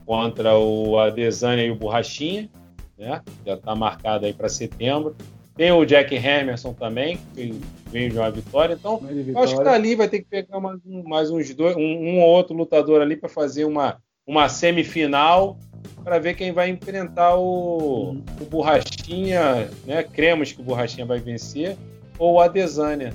[0.06, 2.50] contra o Adesanya e o Borrachinha,
[2.98, 3.22] né?
[3.46, 5.16] Já está marcado aí para setembro.
[5.56, 8.76] Tem o Jack Hammerson também, que veio de uma vitória.
[8.76, 9.40] Então, vitória.
[9.40, 12.30] acho que tá ali vai ter que pegar mais, mais uns dois, um, um ou
[12.30, 13.98] outro lutador ali para fazer uma,
[14.28, 15.58] uma semifinal
[16.04, 18.24] para ver quem vai enfrentar o, uhum.
[18.42, 20.04] o Borrachinha, né?
[20.04, 21.78] Cremos que o Borrachinha vai vencer,
[22.20, 23.14] ou o Adesanya,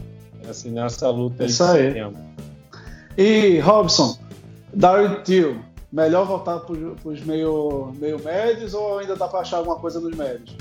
[0.48, 1.94] assim, nessa luta Isso aí.
[3.16, 4.18] E Robson,
[4.72, 5.58] Darren Till,
[5.92, 10.16] melhor voltar para os meio, meio médios ou ainda dá para achar alguma coisa nos
[10.16, 10.56] médios?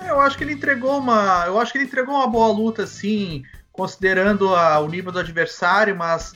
[0.00, 2.84] É, eu acho que ele entregou uma, eu acho que ele entregou uma boa luta,
[2.84, 6.34] sim, considerando a, o nível do adversário, mas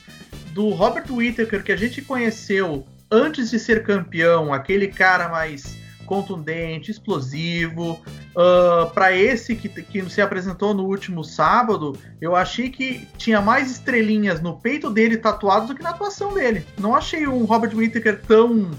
[0.52, 5.76] do Robert Whittaker que a gente conheceu antes de ser campeão, aquele cara mais
[6.08, 8.00] contundente, explosivo,
[8.34, 13.42] uh, ah, para esse que, que se apresentou no último sábado, eu achei que tinha
[13.42, 16.66] mais estrelinhas no peito dele tatuados do que na atuação dele.
[16.80, 18.70] Não achei um Robert Whittaker tão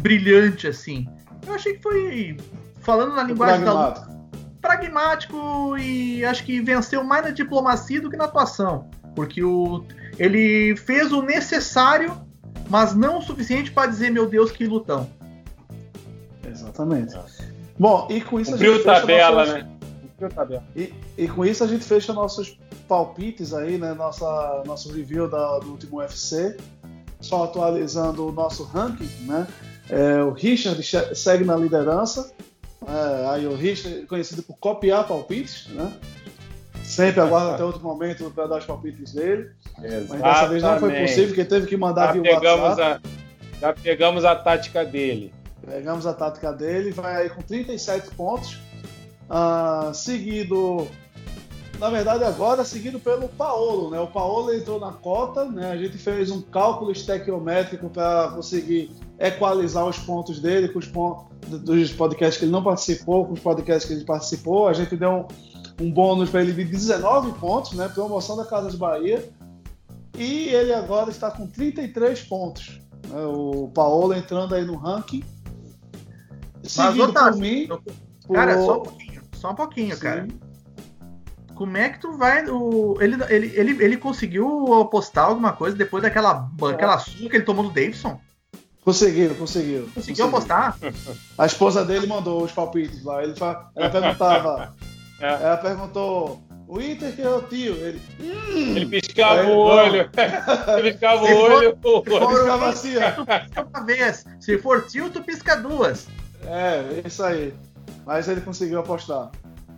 [0.00, 1.08] brilhante assim.
[1.44, 2.36] Eu achei que foi,
[2.80, 4.16] falando na linguagem da luta,
[4.60, 8.88] pragmático e acho que venceu mais na diplomacia do que na atuação.
[9.14, 9.84] Porque o,
[10.18, 12.16] ele fez o necessário,
[12.68, 15.08] mas não o suficiente para dizer, meu Deus, que lutão.
[16.48, 17.14] Exatamente.
[17.78, 19.64] Bom, e com isso a gente tabela, nossas...
[19.64, 20.28] né?
[20.34, 20.64] tabela.
[20.74, 22.58] E, e, com isso a gente fecha nossos
[22.88, 23.92] palpites aí, né?
[23.94, 26.56] Nossa, nosso review da, do último UFC.
[27.20, 29.46] Só atualizando o nosso ranking, né?
[29.88, 30.82] É, o Richard
[31.14, 32.32] segue na liderança
[32.86, 35.92] é, aí o Richard, conhecido por copiar palpites, né?
[36.86, 39.50] Sempre aguarda até outro momento para dar os palpites dele.
[39.82, 40.08] Exatamente.
[40.08, 43.00] Mas dessa vez não foi possível, porque teve que mandar já via pegamos A,
[43.60, 45.34] já pegamos a tática dele.
[45.66, 48.60] Pegamos a tática dele, vai aí com 37 pontos.
[49.28, 50.86] Uh, seguido,
[51.80, 53.98] na verdade, agora seguido pelo Paolo, né?
[53.98, 55.72] O Paolo entrou na cota, né?
[55.72, 61.26] A gente fez um cálculo estequiométrico para conseguir equalizar os pontos dele com os pontos
[61.48, 64.68] dos podcasts que ele não participou, com os podcasts que ele participou.
[64.68, 65.26] A gente deu
[65.80, 67.88] um, um bônus para ele de 19 pontos, né?
[67.88, 69.28] Promoção da Casa de Bahia.
[70.16, 72.80] E ele agora está com 33 pontos.
[73.08, 73.20] Né?
[73.24, 75.22] O Paolo entrando aí no ranking.
[76.62, 77.68] Seguido Mas, por mim.
[78.32, 78.64] Cara, por...
[78.64, 79.22] só um pouquinho.
[79.34, 80.02] Só um pouquinho, Sim.
[80.02, 80.28] cara.
[81.54, 82.46] Como é que tu vai.
[82.48, 86.66] O, ele, ele, ele, ele conseguiu postar alguma coisa depois daquela é.
[86.66, 88.20] aquela surra que ele tomou do Davidson?
[88.84, 89.88] Conseguiram, conseguiram.
[89.88, 90.78] Conseguiu apostar?
[91.36, 93.22] A esposa dele mandou os palpites lá.
[93.22, 93.34] Ele,
[93.74, 94.74] ela perguntava.
[95.20, 95.26] É.
[95.26, 96.42] Ela perguntou.
[96.68, 97.74] O Inter que é o tio.
[97.74, 98.76] Ele, hum.
[98.76, 100.10] ele piscava o olho.
[100.78, 101.78] ele piscava o olho.
[101.80, 103.62] For, ele piscava assim, ó.
[103.62, 104.24] Uma vez.
[104.40, 106.08] Se for tio, tu pisca duas.
[106.44, 107.54] É, isso aí.
[108.04, 109.30] Mas ele conseguiu apostar.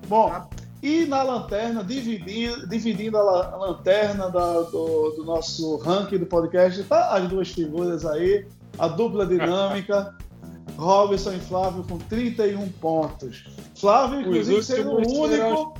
[0.07, 0.49] Bom, ah.
[0.83, 7.11] e na lanterna, dividindo, dividindo a, lanterna da, do, do, nosso ranking do podcast, tá
[7.15, 8.47] as duas figuras aí
[8.79, 10.15] a dupla dinâmica.
[10.77, 13.45] Robson e Flávio com 31 pontos.
[13.81, 15.75] Flávio, inclusive, sendo o único.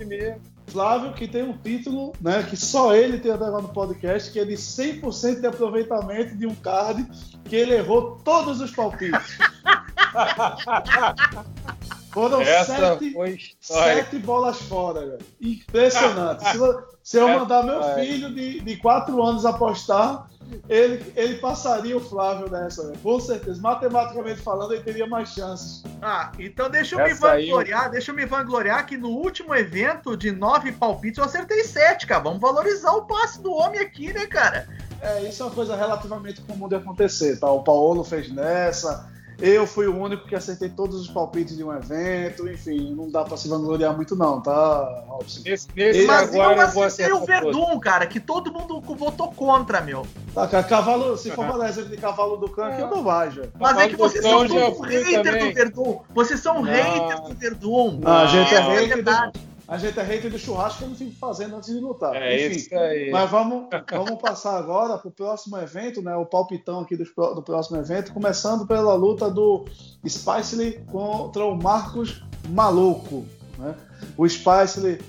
[0.69, 4.39] Flávio que tem um título, né, que só ele tem até agora no podcast, que
[4.39, 7.07] é de 100% de aproveitamento de um card
[7.45, 9.39] que ele errou todos os palpites.
[12.13, 15.19] Foram sete, sete, bolas fora, velho.
[15.41, 16.45] Impressionante.
[16.51, 16.59] se,
[17.03, 20.29] se, eu mandar meu filho de, de quatro anos apostar,
[20.69, 22.97] ele, ele passaria o Flávio nessa, né?
[23.03, 23.61] com certeza.
[23.61, 25.83] Matematicamente falando, ele teria mais chances.
[26.01, 27.91] Ah, então deixa eu Essa me vangloriar, aí...
[27.91, 32.23] deixa eu me vangloriar que no último evento de nove palpites eu acertei sete, cara.
[32.23, 34.67] Vamos valorizar o passe do homem aqui, né, cara?
[35.01, 37.51] É, isso é uma coisa relativamente comum de acontecer, tá?
[37.51, 39.09] O Paulo fez nessa,
[39.41, 43.25] eu fui o único que acertei todos os palpites de um evento, enfim, não dá
[43.25, 45.41] pra se vangloriar muito, não, tá, Robson?
[45.45, 50.05] Nesse, nesse Mas agora eu acertei o Verdun, cara, que todo mundo votou contra, meu.
[50.35, 53.31] Tá, cara, cavalo, se for falar exemplo de cavalo do cão, aqui eu não vai,
[53.31, 53.43] já.
[53.59, 56.01] Mas cavalo é que vocês são hater do Verdun.
[56.15, 58.01] Vocês são haters do Verdun.
[58.05, 60.97] Ah, a gente é hater do a gente é hater do churrasco que eu não
[60.97, 62.17] fico fazendo antes de lutar.
[62.17, 63.11] É Enfim, isso aí.
[63.11, 66.17] Mas vamos, vamos passar agora para o próximo evento, né?
[66.17, 69.67] O palpitão aqui do, do próximo evento, começando pela luta do
[70.09, 73.27] Spicely contra o Marcos Maluco.
[73.59, 73.75] Né?
[74.17, 75.01] O Spicely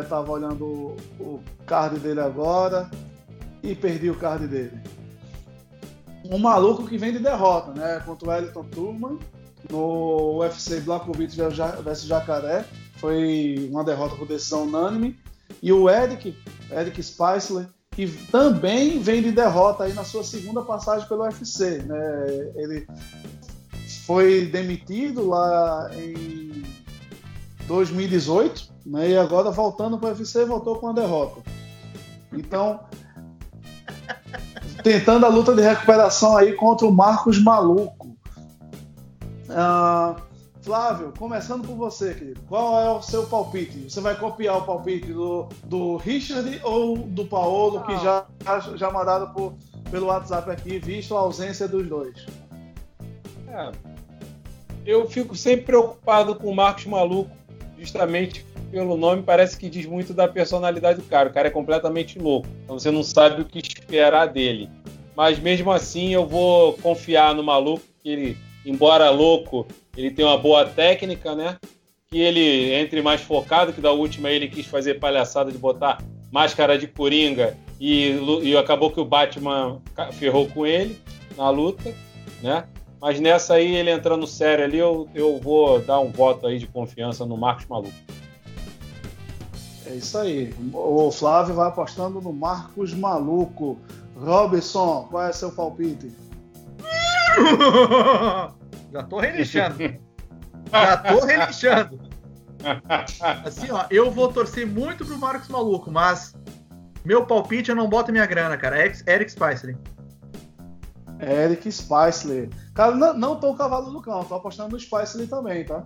[0.00, 2.88] estava é, olhando o, o card dele agora
[3.60, 4.80] e perdi o card dele.
[6.30, 8.00] Um maluco que vem de derrota, né?
[8.06, 9.18] Contra o Wellington Turman
[9.68, 12.64] no UFC Blakovic vs Jacaré
[13.04, 15.18] foi uma derrota por decisão unânime.
[15.62, 16.34] E o Eric,
[16.70, 21.82] Eric Spicer, que também vem de derrota aí na sua segunda passagem pelo UFC.
[21.82, 22.52] Né?
[22.56, 22.86] Ele
[24.06, 26.64] foi demitido lá em
[27.66, 29.10] 2018 né?
[29.10, 31.42] e agora voltando para o UFC voltou com a derrota.
[32.32, 32.80] Então,
[34.82, 38.16] tentando a luta de recuperação aí contra o Marcos Maluco.
[39.50, 40.33] Uh,
[40.64, 42.40] Flávio, começando por você, querido.
[42.48, 43.90] Qual é o seu palpite?
[43.90, 48.24] Você vai copiar o palpite do, do Richard ou do Paolo, que já,
[48.74, 49.52] já mandaram por,
[49.90, 52.26] pelo WhatsApp aqui, visto a ausência dos dois?
[53.46, 53.72] É,
[54.86, 57.30] eu fico sempre preocupado com o Marcos Maluco,
[57.78, 61.28] justamente pelo nome, parece que diz muito da personalidade do cara.
[61.28, 64.70] O cara é completamente louco, então você não sabe o que esperar dele.
[65.14, 70.38] Mas mesmo assim, eu vou confiar no Maluco, que ele, embora louco, ele tem uma
[70.38, 71.58] boa técnica, né?
[72.08, 76.78] Que ele entre mais focado, que da última ele quis fazer palhaçada de botar máscara
[76.78, 79.80] de coringa e, e acabou que o Batman
[80.12, 80.98] ferrou com ele
[81.36, 81.94] na luta,
[82.42, 82.66] né?
[83.00, 86.66] Mas nessa aí, ele entrando sério ali, eu, eu vou dar um voto aí de
[86.66, 87.92] confiança no Marcos Maluco.
[89.86, 90.54] É isso aí.
[90.72, 93.78] O Flávio vai apostando no Marcos Maluco.
[94.16, 96.10] Robson, qual é seu palpite?
[98.92, 99.78] Já tô relinchando.
[100.70, 102.00] Já tô relinchando.
[103.44, 106.34] Assim, ó, eu vou torcer muito pro Marcos Maluco, mas
[107.04, 108.78] meu palpite eu não boto minha grana, cara.
[108.78, 109.76] Eric Spicer.
[111.20, 112.48] Eric Spicer.
[112.74, 115.82] Cara, não, não tô o cavalo do cão, tô apostando no Spicer também, tá?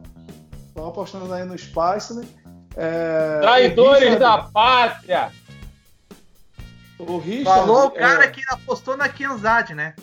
[0.74, 2.24] Tô apostando aí no Spicer.
[2.76, 4.20] É, Traidores Richard...
[4.20, 5.32] da pátria!
[6.98, 8.28] O Richard, Falou o cara é...
[8.28, 9.94] que apostou na Kianzad, né?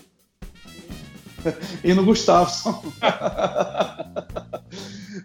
[1.83, 2.83] e no Gustafsson.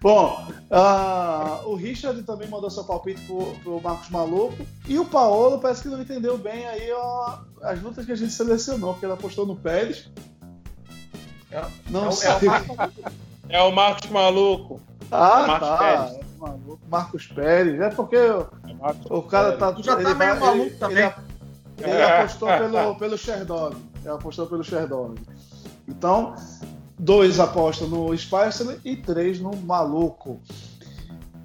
[0.00, 4.56] Bom, uh, o Richard também mandou seu palpite pro, pro Marcos Maluco.
[4.88, 8.32] E o Paulo parece que não entendeu bem aí ó, as lutas que a gente
[8.32, 10.08] selecionou, porque ele apostou no Pérez.
[11.50, 12.30] É, não é, sei.
[12.30, 12.40] É o,
[13.50, 14.80] é o Marcos Maluco.
[15.10, 15.76] Ah, Marcos tá.
[15.76, 16.20] Pérez.
[16.88, 17.80] Marcos Pérez.
[17.80, 18.32] É porque é
[19.10, 19.58] o cara Pérez.
[19.58, 19.72] tá.
[19.72, 21.12] Tu já tá meio vai, maluco ele, também.
[21.78, 23.76] Ele, ele apostou pelo, pelo Sherdog.
[24.02, 25.20] Ele apostou pelo Sherdog.
[25.90, 26.36] Então,
[26.96, 30.40] dois apostam no Spicer e três no Maluco.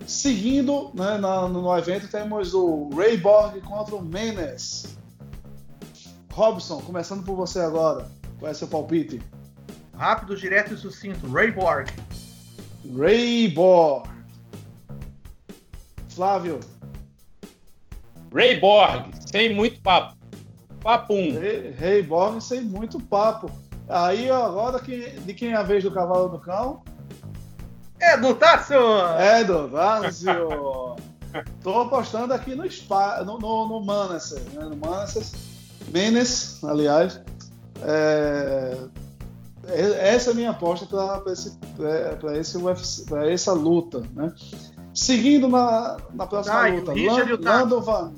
[0.06, 4.96] Seguindo, né, no, no evento, temos o Ray Borg contra o Menes.
[6.32, 8.08] Robson, começando por você agora.
[8.38, 9.20] Qual é seu palpite?
[9.96, 11.28] Rápido, direto e sucinto.
[11.28, 11.90] Ray Borg.
[12.96, 14.08] Ray Borg.
[16.10, 16.60] Flávio.
[18.32, 20.16] Ray Borg, sem muito papo.
[20.82, 21.34] Papum.
[21.34, 23.50] Ray, Ray Borg sem muito papo.
[23.88, 26.82] Aí agora de quem é a vez do cavalo do cão?
[28.00, 29.00] É do Tássio!
[29.18, 30.96] É do Tássio!
[31.62, 34.64] Tô apostando aqui no Spa, no, no, no Manasseh, né?
[34.64, 34.76] No.
[35.92, 37.22] Menes, aliás.
[37.82, 38.78] É,
[39.68, 41.58] é, essa é a minha aposta para esse,
[42.40, 44.34] esse UFC, para essa luta, né?
[44.94, 46.94] Seguindo na, na próxima ah, luta,
[47.42, 48.14] Lando Van.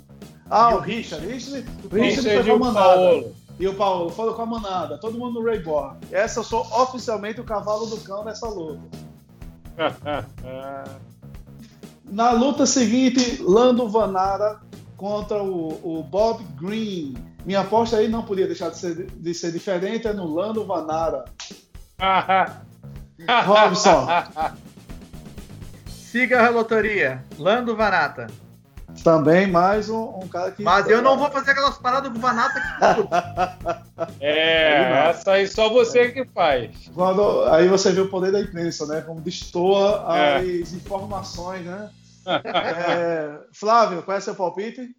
[0.50, 1.26] Ah, o Richard.
[1.26, 5.46] Richard, Richard, Richard foi comandado e o Paulo foram com a manada, todo mundo no
[5.46, 5.98] Rayborn.
[6.12, 8.82] Essa eu sou oficialmente o cavalo do cão nessa luta.
[12.06, 14.62] Na luta seguinte, Lando Vanara
[14.96, 17.16] contra o, o, Bob Green.
[17.46, 21.26] Minha aposta aí não podia deixar de ser, de ser diferente, é no Lando Vanara.
[23.46, 24.08] Robson.
[25.88, 27.24] Siga a loteria.
[27.38, 28.28] Lando Vanata.
[29.04, 30.64] Também mais um, um, cara que.
[30.64, 33.08] Mas eu não vou fazer aquelas paradas com Vanata aqui.
[34.20, 36.90] é, essa aí só você que faz.
[36.94, 39.02] Quando, aí você vê o poder da imprensa, né?
[39.02, 40.38] Como destoa é.
[40.38, 41.90] as informações, né?
[42.44, 44.96] é, Flávio, qual é seu palpite?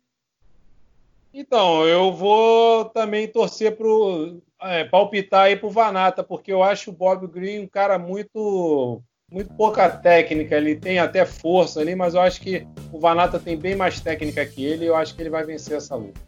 [1.32, 4.40] Então, eu vou também torcer pro.
[4.60, 9.00] É, palpitar aí pro Vanata, porque eu acho o Bob Green um cara muito
[9.30, 13.56] muito pouca técnica, ele tem até força ali, mas eu acho que o Vanata tem
[13.56, 16.20] bem mais técnica que ele e eu acho que ele vai vencer essa luta.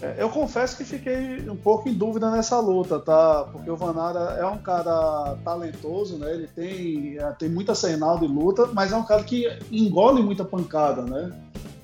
[0.00, 3.44] É, eu confesso que fiquei um pouco em dúvida nessa luta, tá?
[3.50, 6.32] Porque o Vanara é um cara talentoso, né?
[6.32, 10.44] Ele tem, é, tem muita senal de luta, mas é um cara que engole muita
[10.44, 11.32] pancada, né?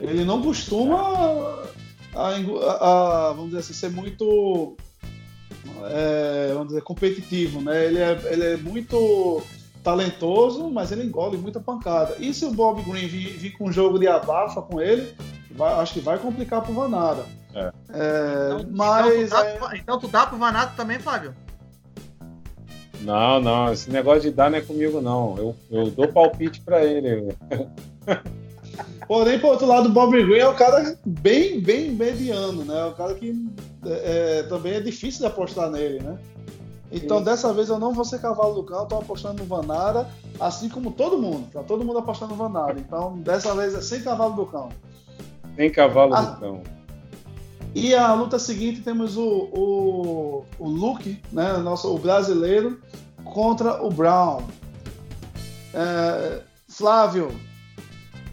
[0.01, 0.97] Ele não costuma,
[2.15, 4.77] a, a, a, vamos dizer assim, ser muito,
[5.85, 7.87] é, vamos dizer, competitivo, né?
[7.87, 9.43] Ele é, ele é muito
[9.85, 12.17] talentoso, mas ele engole muita pancada.
[12.19, 15.15] E se o Bob Green vir, vir com um jogo de abafa com ele,
[15.51, 17.25] vai, acho que vai complicar pro Vanada.
[17.55, 17.71] É.
[17.91, 19.07] É, então, mas.
[19.07, 19.79] Então tu, dá, é...
[19.79, 21.35] então tu dá pro Vanada também, Fábio?
[23.03, 25.37] Não, não, esse negócio de dar não é comigo, não.
[25.37, 27.37] Eu, eu dou palpite para ele.
[29.07, 32.81] Porém, por outro lado, o Bob Green é um cara bem, bem mediano, né?
[32.81, 33.47] É um cara que
[33.85, 36.17] é, é, também é difícil de apostar nele, né?
[36.95, 37.25] Então, Sim.
[37.25, 40.93] dessa vez eu não vou ser cavalo do cão, estou apostando no Vanara, assim como
[40.93, 41.49] todo mundo.
[41.53, 42.79] Tá todo mundo apostando no Vanara.
[42.79, 44.69] Então, dessa vez é sem cavalo do cão.
[45.57, 46.21] Sem cavalo a...
[46.21, 46.63] do cão.
[47.75, 52.81] E a luta seguinte temos o, o, o Luke, né, nosso, o brasileiro,
[53.25, 54.43] contra o Brown.
[55.75, 57.35] É, Flávio,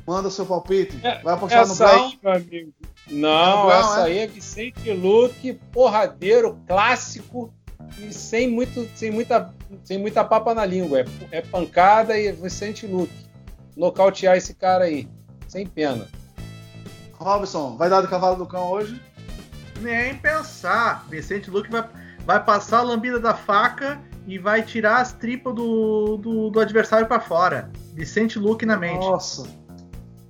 [0.06, 1.00] manda seu palpite.
[1.02, 2.06] É, Vai apostar no Brown?
[2.06, 2.74] Aí, meu amigo.
[3.10, 4.04] Não, Brown, essa é?
[4.04, 7.52] aí é Vicente Luke, porradeiro, clássico
[8.00, 11.02] e sem, muito, sem, muita, sem muita papa na língua.
[11.02, 13.14] É, é pancada e Vicente Luke.
[13.76, 15.08] Nocautear esse cara aí,
[15.48, 16.08] sem pena.
[17.14, 19.00] Robson, vai dar do cavalo do cão hoje?
[19.80, 21.06] Nem pensar.
[21.10, 21.88] Vicente Luke vai,
[22.26, 27.08] vai passar a lambida da faca e vai tirar as tripas do, do, do adversário
[27.08, 27.72] para fora.
[27.94, 29.00] Vicente Luke na mente.
[29.00, 29.48] Nossa.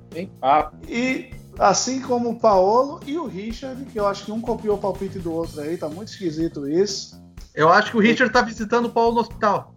[0.10, 0.78] Tem papo.
[0.88, 4.80] E assim como o Paolo e o Richard, que eu acho que um copiou o
[4.80, 7.21] palpite do outro aí, tá muito esquisito isso.
[7.54, 9.74] Eu acho que o Richard tá visitando o Paulo no hospital.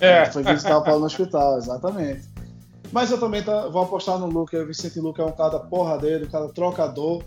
[0.00, 0.26] É.
[0.26, 2.28] Foi visitar o Paulo no hospital, exatamente.
[2.92, 4.56] Mas eu também tá, vou apostar no Luke.
[4.56, 7.22] O Vicente Luke é um cara porradeiro, um cara trocador.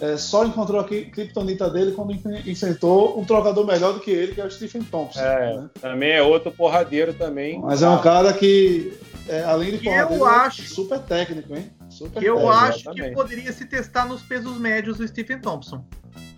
[0.00, 2.12] É, só encontrou a criptonita dele quando
[2.46, 5.20] enfrentou um trocador melhor do que ele, que é o Stephen Thompson.
[5.20, 5.70] É, né?
[5.80, 7.58] Também é outro porradeiro também.
[7.60, 8.92] Mas é um cara que,
[9.26, 11.70] é, além de porradeiro, eu é acho, é super técnico, hein?
[11.88, 13.08] Super eu técnico, acho exatamente.
[13.08, 15.82] que poderia se testar nos pesos médios do Stephen Thompson.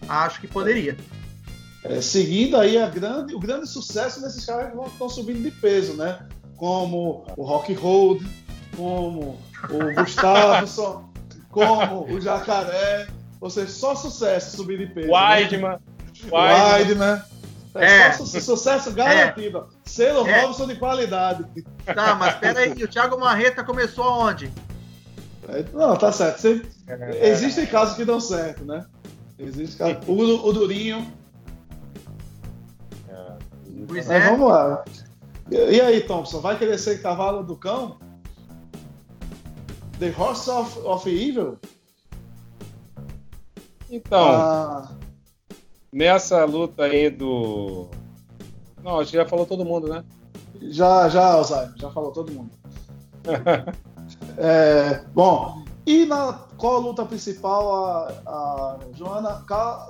[0.08, 0.92] Acho que poderia.
[0.92, 1.27] É,
[2.02, 6.26] seguindo aí a grande, o grande sucesso desses caras que estão subindo de peso, né?
[6.56, 8.22] Como o Rock Hold,
[8.76, 9.38] como
[9.70, 11.04] o Gustavo,
[11.50, 13.08] como o Jacaré.
[13.40, 15.12] Ou seja, só sucesso subir de peso.
[15.12, 15.70] Weidman.
[15.70, 15.78] Né?
[16.32, 17.22] Weidman.
[17.74, 18.12] É, é.
[18.12, 19.58] Só su sucesso garantido.
[19.58, 19.62] É.
[19.88, 20.40] Selo é.
[20.40, 21.44] Robson de qualidade.
[21.84, 24.52] Tá, mas peraí, o Thiago Marreta começou aonde?
[25.48, 26.40] É, não, tá certo.
[26.40, 26.62] Você,
[27.22, 28.84] existem casos que dão certo, né?
[29.38, 29.98] Existe casos.
[30.06, 31.06] O, o Durinho.
[33.88, 34.30] Pois mas é.
[34.30, 34.84] vamos lá.
[35.50, 37.96] E aí, Thompson, vai querer ser cavalo do cão?
[39.98, 41.58] The Horse of, of Evil?
[43.90, 44.90] Então, ah.
[45.90, 47.88] nessa luta aí do.
[48.84, 50.04] Não, acho que já falou todo mundo, né?
[50.60, 52.50] Já, já, Alzheimer, já falou todo mundo.
[54.36, 59.42] é, bom, e na qual a luta principal a, a Joana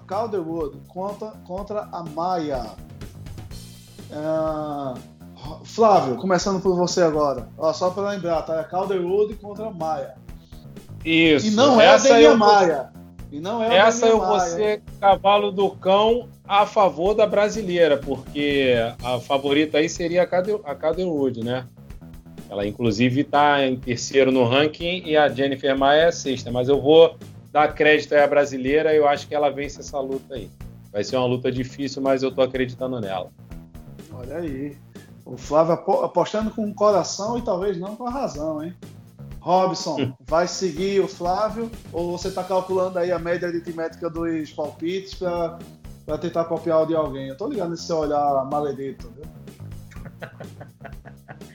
[0.07, 2.77] Calderwood contra, contra a Maia?
[4.11, 5.19] É,
[5.65, 7.49] Flávio, começando por você agora.
[7.57, 8.61] Ó, só para lembrar, tá?
[8.61, 10.15] É Calderwood contra a Maia.
[11.05, 11.47] Isso.
[11.47, 12.91] E não é a Daniel Maia.
[13.31, 18.75] E não é Essa eu vou ser cavalo do cão a favor da brasileira, porque
[19.05, 21.67] a favorita aí seria a Caderwood, né?
[22.49, 26.81] Ela inclusive está em terceiro no ranking e a Jennifer Maia é sexta, mas eu
[26.81, 27.17] vou
[27.53, 30.51] dar crédito à brasileira e eu acho que ela vence essa luta aí.
[30.91, 33.31] Vai ser uma luta difícil, mas eu tô acreditando nela.
[34.19, 34.77] Olha aí.
[35.25, 38.75] O Flávio apostando com o coração e talvez não com a razão, hein?
[39.41, 45.15] Robson, vai seguir o Flávio ou você está calculando aí a média aritmética dos palpites
[45.15, 47.29] para tentar copiar o de alguém?
[47.29, 49.25] Eu tô ligado nesse seu olhar maledito, viu?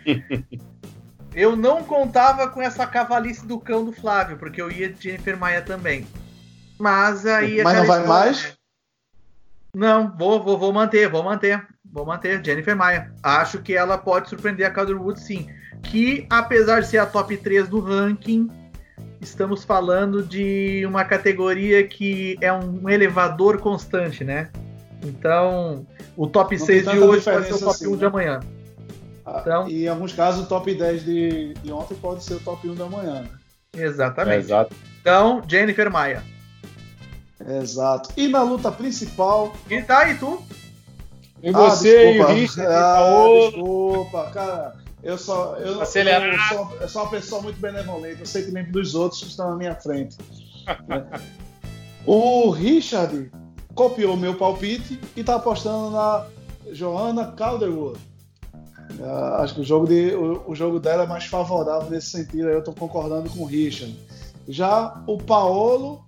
[1.36, 5.38] eu não contava com essa cavalice do cão do Flávio, porque eu ia de Jennifer
[5.38, 6.08] Maia também.
[6.80, 7.62] Mas aí.
[7.64, 8.08] Mas não vai história...
[8.08, 8.58] mais?
[9.76, 11.68] Não, vou, vou, vou manter, vou manter.
[11.94, 13.14] Vou manter Jennifer Maia.
[13.22, 15.48] Acho que ela pode surpreender a Calderwood sim
[15.84, 18.50] que apesar de ser a top 3 do ranking,
[19.22, 24.50] estamos falando de uma categoria que é um elevador constante, né?
[25.04, 25.86] Então,
[26.16, 27.98] o top Não 6 de hoje pode ser o top assim, 1 né?
[27.98, 28.40] de amanhã.
[29.26, 32.40] Ah, então, e em alguns casos, o top 10 de, de ontem pode ser o
[32.40, 33.22] top 1 da manhã.
[33.22, 33.30] Né?
[33.76, 34.36] Exatamente.
[34.36, 34.76] É, exato.
[35.02, 36.24] Então, Jennifer Maia.
[37.46, 38.10] Exato.
[38.16, 39.54] E na luta principal.
[39.70, 40.42] E tá aí, tu?
[41.44, 44.76] E você ah, e o Ah, desculpa, cara.
[45.04, 48.64] Eu sou, eu, eu, sou, eu sou uma pessoa muito benevolente, eu sei que nem
[48.72, 50.18] dos outros que estão na minha frente.
[52.06, 53.32] O Richard
[53.74, 56.26] copiou meu palpite e está apostando na
[56.72, 57.98] Joana Calderwood.
[59.00, 62.50] Uh, acho que o jogo, de, o, o, jogo dela é mais favorável nesse sentido,
[62.50, 63.98] eu estou concordando com o Richard.
[64.48, 66.06] Já o Paolo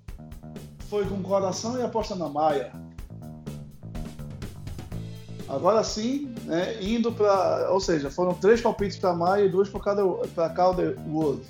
[0.89, 2.73] foi com o coração e aposta na Maia.
[5.55, 7.71] Agora sim, né, indo para.
[7.71, 11.41] Ou seja, foram três palpites para Maia e dois para Calderwood.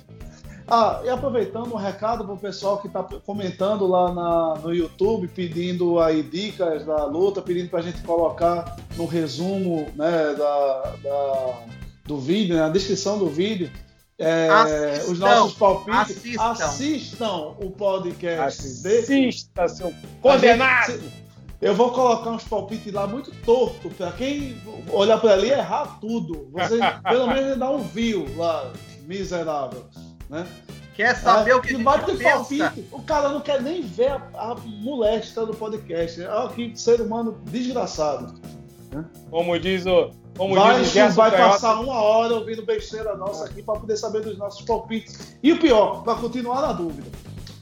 [0.68, 5.28] Ah, e aproveitando um recado para o pessoal que está comentando lá na, no YouTube,
[5.28, 11.62] pedindo aí dicas da luta, pedindo para a gente colocar no resumo né, da, da,
[12.04, 13.70] do vídeo, na descrição do vídeo,
[14.18, 16.00] é, assistam, os nossos palpites.
[16.00, 18.66] Assistam, assistam o podcast.
[18.66, 21.25] Assista, seu condenado!
[21.60, 24.60] Eu vou colocar uns palpites lá muito torto para quem
[24.92, 26.48] olhar para ali e errar tudo.
[26.52, 28.72] Você pelo menos dá um view lá,
[29.06, 29.84] miserável,
[30.28, 30.46] né?
[30.94, 34.54] Quer saber o que a gente palpite, o cara não quer nem ver a, a
[34.64, 36.22] molesta do podcast.
[36.22, 38.34] Olha que ser humano desgraçado.
[38.90, 39.04] Né?
[39.30, 40.10] Como diz o.
[40.38, 44.22] Como vai, diz o vai passar uma hora ouvindo besteira nossa aqui para poder saber
[44.22, 45.36] dos nossos palpites.
[45.42, 47.10] E o pior, para continuar na dúvida.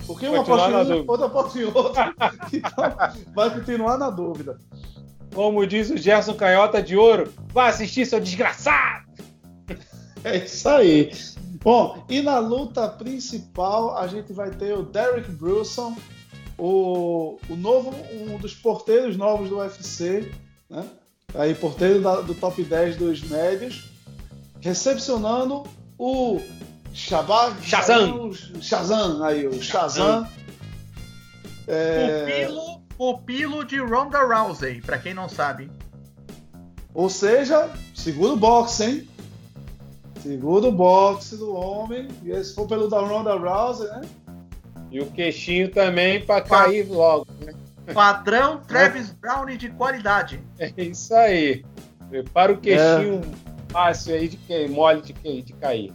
[0.07, 2.15] Porque uma aposta em um, outra aposta em outra.
[2.53, 4.59] então, vai continuar na dúvida.
[5.35, 9.05] como diz o Gerson Canhota de Ouro, vai assistir, seu desgraçado!
[10.23, 11.13] É isso aí.
[11.63, 15.97] Bom, e na luta principal a gente vai ter o Derek Brunson,
[16.59, 20.31] o, o novo, um dos porteiros novos do UFC,
[20.69, 20.85] né?
[21.35, 23.91] Aí, porteiro da, do top 10 dos médios,
[24.61, 25.65] recepcionando
[25.99, 26.41] o
[26.95, 28.33] Shabab Shazam.
[28.61, 30.27] Shazam, aí, o Shazam.
[31.67, 32.47] É...
[32.47, 35.69] Pupilo, pupilo de Ronda Rousey, para quem não sabe.
[36.95, 39.09] Ou seja, seguro boxe, hein?
[40.23, 42.07] Seguro boxe do homem.
[42.25, 44.03] E se for pelo da Ronda Rousey, né?
[44.93, 47.53] E o queixinho também para cair logo, né?
[47.93, 49.11] Padrão Travis.
[49.11, 50.41] Brown de qualidade.
[50.61, 51.65] É isso aí.
[52.09, 53.73] Prepara o queixinho é.
[53.73, 55.93] fácil aí de que mole de, que, de cair.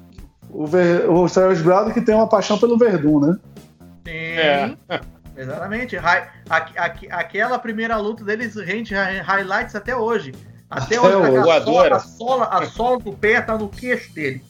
[0.49, 3.37] O, Ver, o Travis Brown que tem uma paixão pelo Verdun, né?
[4.05, 4.13] Sim.
[4.13, 4.75] É.
[5.39, 5.95] Exatamente.
[7.09, 10.33] aquela primeira luta deles rende highlights até hoje.
[10.69, 14.13] Até, até hoje, a, a, sola, a, sola, a sola do pé tá no queixo
[14.13, 14.43] dele.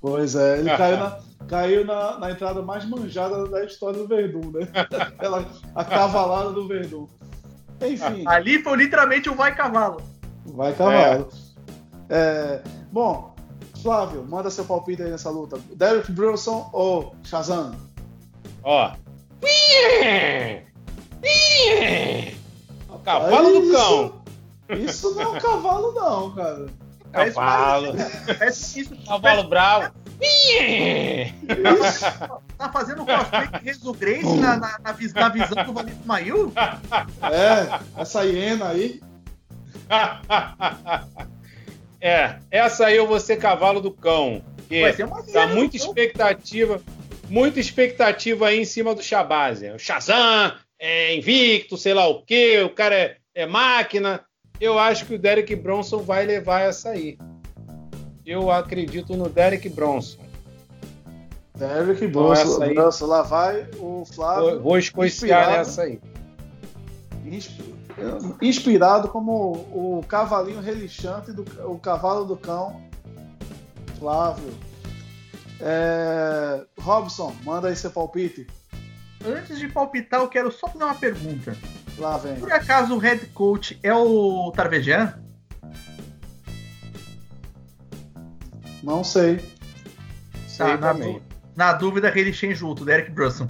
[0.00, 1.18] Pois é, ele caiu, na,
[1.48, 4.68] caiu na, na, entrada mais manjada da história do Verdun, né?
[5.00, 7.08] Aquela, a cavalada do Verdun.
[7.80, 8.24] Enfim.
[8.26, 10.00] Ali foi literalmente o vai cavalo.
[10.44, 11.28] Vai cavalo.
[11.32, 11.48] É.
[12.10, 12.62] É,
[12.92, 13.34] bom,
[13.88, 15.58] Flávio, manda seu palpite aí nessa luta.
[15.74, 17.74] Derek Brunson ou Shazam?
[18.62, 18.92] Ó.
[22.90, 24.22] O cavalo do cão.
[24.76, 26.66] Isso não é um cavalo, não, cara.
[27.10, 27.94] Cavalo.
[28.26, 28.94] Parece isso.
[29.06, 29.90] Cavalo bravo.
[32.58, 36.52] Tá fazendo cosplay de Rezo Grace na, na, na, na visão do Valito Mail?
[37.22, 39.00] É, essa hiena aí.
[42.00, 44.42] É, essa aí eu vou ser cavalo do cão.
[44.68, 44.92] Que
[45.32, 46.80] tá muita expectativa,
[47.28, 49.62] muita expectativa aí em cima do Shabazz.
[49.74, 54.24] O Shazam, é invicto, sei lá o quê, o cara é, é máquina.
[54.60, 57.16] Eu acho que o Derek Bronson vai levar essa aí.
[58.26, 60.18] Eu acredito no Derek Bronson.
[61.56, 64.50] Derek Bronson, então, Bronson lá vai o Flávio.
[64.50, 65.98] Vou, vou escoiciar essa aí.
[67.24, 67.77] Inspirado
[69.08, 72.82] como o cavalinho relixante do o cavalo do cão,
[73.98, 74.52] Flávio.
[75.60, 78.46] É, Robson, manda aí seu palpite.
[79.26, 81.56] Antes de palpitar, eu quero só fazer uma pergunta.
[81.98, 82.36] Lá vem.
[82.36, 85.14] Por acaso o head coach é o Tarvejan?
[88.82, 89.40] Não sei.
[90.56, 90.94] Tá, na,
[91.56, 93.48] na, dúvida, Relixen junto, Derek Brunson.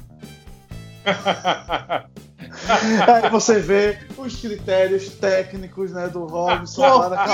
[3.23, 7.27] Aí você vê os critérios técnicos né, do Robson para,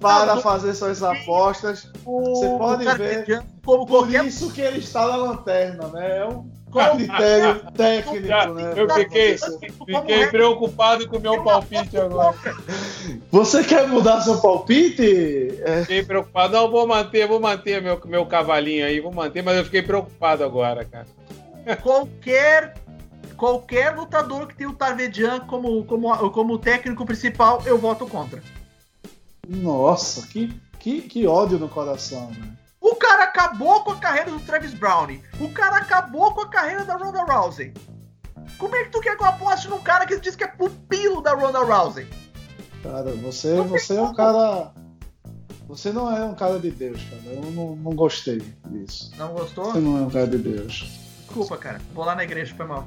[0.00, 1.90] para fazer suas apostas.
[2.04, 6.18] Você pode ver como por isso que ele está na lanterna, né?
[6.18, 6.50] É um
[6.96, 8.72] critério técnico, né?
[8.76, 12.36] Eu fiquei, fiquei preocupado com o meu palpite agora.
[13.30, 15.60] Você quer mudar seu palpite?
[15.64, 15.82] É.
[15.82, 16.54] Fiquei preocupado.
[16.54, 20.42] Não, vou manter, vou manter meu, meu cavalinho aí, vou manter, mas eu fiquei preocupado
[20.42, 21.06] agora, cara.
[21.80, 22.74] Qualquer
[23.36, 28.42] qualquer lutador que tem o Tarvedian como, como, como técnico principal, eu voto contra.
[29.48, 32.56] Nossa, que, que, que ódio no coração, né?
[32.80, 35.18] O cara acabou com a carreira do Travis Brown.
[35.40, 37.72] O cara acabou com a carreira da Ronda Rousey.
[38.58, 41.22] Como é que tu quer que eu aposte num cara que diz que é pupilo
[41.22, 42.08] da Ronda Rousey?
[42.82, 44.72] Cara, você, você é um cara.
[45.68, 47.22] Você não é um cara de Deus, cara.
[47.34, 49.12] Eu não, não gostei disso.
[49.16, 49.72] Não gostou?
[49.72, 50.84] Você não é um cara de Deus.
[51.24, 51.80] Desculpa, cara.
[51.94, 52.86] Vou lá na igreja, foi mal.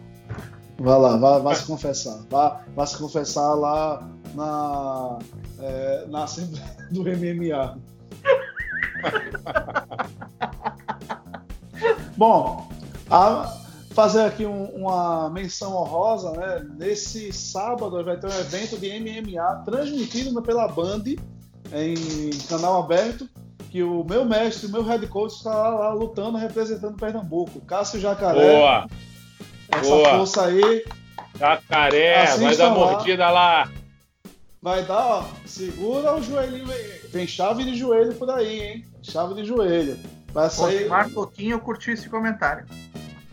[0.78, 2.20] Vá lá, vá, vá se confessar.
[2.30, 5.20] Vá, vá se confessar lá na,
[5.60, 7.78] é, na Assembleia do MMA.
[12.18, 12.68] Bom,
[13.10, 13.58] a,
[13.92, 16.66] fazer aqui um, uma menção honrosa, né?
[16.78, 21.04] Nesse sábado vai ter um evento de MMA transmitido pela Band
[21.74, 23.30] em canal aberto.
[23.72, 27.60] Que o meu mestre, o meu head coach está lá, lá lutando, representando Pernambuco.
[27.62, 28.40] Cássio Jacaré.
[28.40, 28.88] Boa!
[29.80, 30.10] Essa Boa.
[30.18, 30.86] força aí.
[31.38, 32.74] Jacaré, Assistam vai dar lá.
[32.74, 33.72] mordida lá.
[34.62, 35.26] Vai dar, ó.
[35.46, 37.02] Segura o joelhinho aí.
[37.12, 38.86] Tem chave de joelho por aí, hein?
[39.04, 39.98] Chave de joelho.
[40.34, 40.88] Vai sair.
[40.88, 42.66] Mar Toquinho curtiu esse comentário.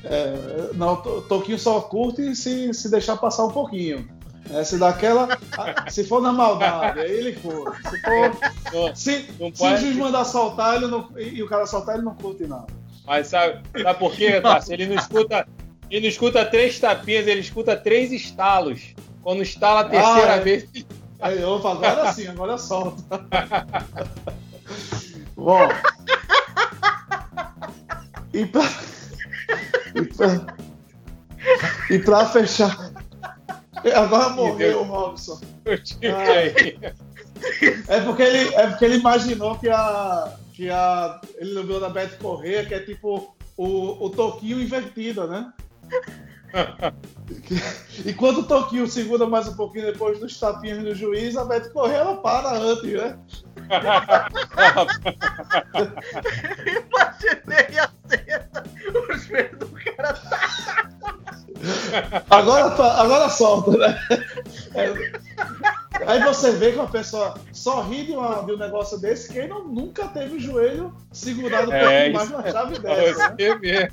[0.05, 4.09] É, não, Toquinho só curte se, se deixar passar um pouquinho.
[4.51, 5.29] É, se daquela.
[5.89, 7.77] se for na maldade, aí ele for.
[7.89, 12.05] Se, for, se, se o juiz mandar soltar ele não, e o cara soltar, ele
[12.05, 12.67] não curte nada.
[13.07, 14.73] Mas sabe, sabe por quê, Tassi?
[14.73, 15.47] Ele não escuta.
[15.93, 18.95] Ele não escuta três tapinhas, ele escuta três estalos.
[19.23, 20.41] Quando estala a terceira ah, é.
[20.41, 20.67] vez.
[21.21, 23.03] Aí, opa, agora sim, agora solta.
[25.37, 25.69] Bom.
[28.33, 28.63] E pra,
[29.95, 30.57] e pra,
[31.91, 32.91] e pra fechar.
[33.95, 35.39] Agora morreu o Robson.
[37.89, 40.39] É porque, ele, é porque ele imaginou que a.
[40.55, 45.53] Que a ele lembrou da Beth Correia, que é tipo o, o toquinho invertido, né?
[48.05, 51.71] e quando o Toquinho segura mais um pouquinho depois dos tapinhos do juiz, a Beth
[51.73, 53.19] Correia ela para antes, né?
[56.67, 58.65] Imaginei a cena,
[59.15, 60.15] os pés do cara.
[62.31, 62.67] Agora,
[63.01, 63.99] agora solta, né?
[64.75, 65.13] É.
[66.07, 69.47] Aí você vê que uma pessoa só ri de, uma, de um negócio desse, quem
[69.47, 73.29] não, nunca teve o joelho segurado é, por mais uma chave dessa.
[73.29, 73.89] Né?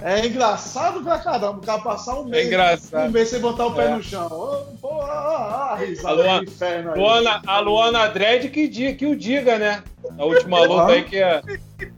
[0.00, 2.48] É engraçado pra caramba, o cara passar um mês,
[2.92, 3.88] é um mês sem botar o pé é.
[3.88, 4.28] no chão.
[4.30, 7.00] Oh, pô, ah, ah, risada Luana, inferno aí.
[7.00, 9.82] Luana, a Luana Dredd que, diga, que o diga, né?
[10.12, 11.42] Na última luta aí que é.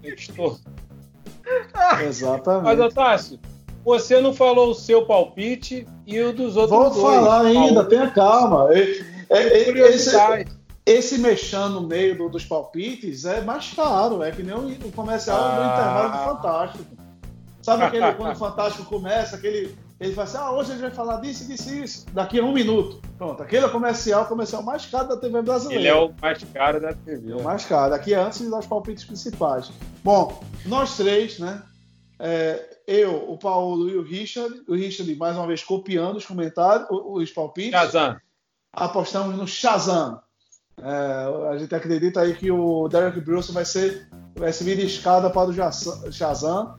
[0.02, 0.58] Estou...
[2.02, 2.64] Exatamente.
[2.64, 3.38] Mas, Otácio,
[3.84, 6.96] você não falou o seu palpite e o dos outros Vou dois.
[6.96, 8.70] Vou falar ainda, tenha calma.
[8.72, 10.16] É, é, esse,
[10.84, 14.92] esse mexendo no meio do, dos palpites é mais caro, é que nem o, o
[14.92, 15.56] comercial ah.
[15.56, 16.96] do intervalo do Fantástico.
[17.62, 19.76] Sabe aquele quando o Fantástico começa, aquele.
[20.00, 22.42] Ele fala assim, ah, hoje a gente vai falar disso, disso e isso, daqui a
[22.42, 23.02] um minuto.
[23.18, 25.82] Pronto, aquele é o comercial, comercial mais caro da TV brasileira.
[25.82, 27.32] Ele é o mais caro da TV.
[27.32, 29.70] É o mais caro, aqui é antes dos palpites principais.
[30.02, 31.62] Bom, nós três, né?
[32.18, 36.88] É, eu, o Paulo e o Richard, o Richard mais uma vez copiando os comentários,
[36.90, 37.72] os palpites.
[37.72, 38.16] Shazam
[38.72, 40.20] apostamos no Shazam.
[40.82, 45.28] É, a gente acredita aí que o Derek Bruce vai ser vai servir de escada
[45.28, 46.74] para o Shazam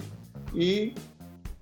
[0.53, 0.95] e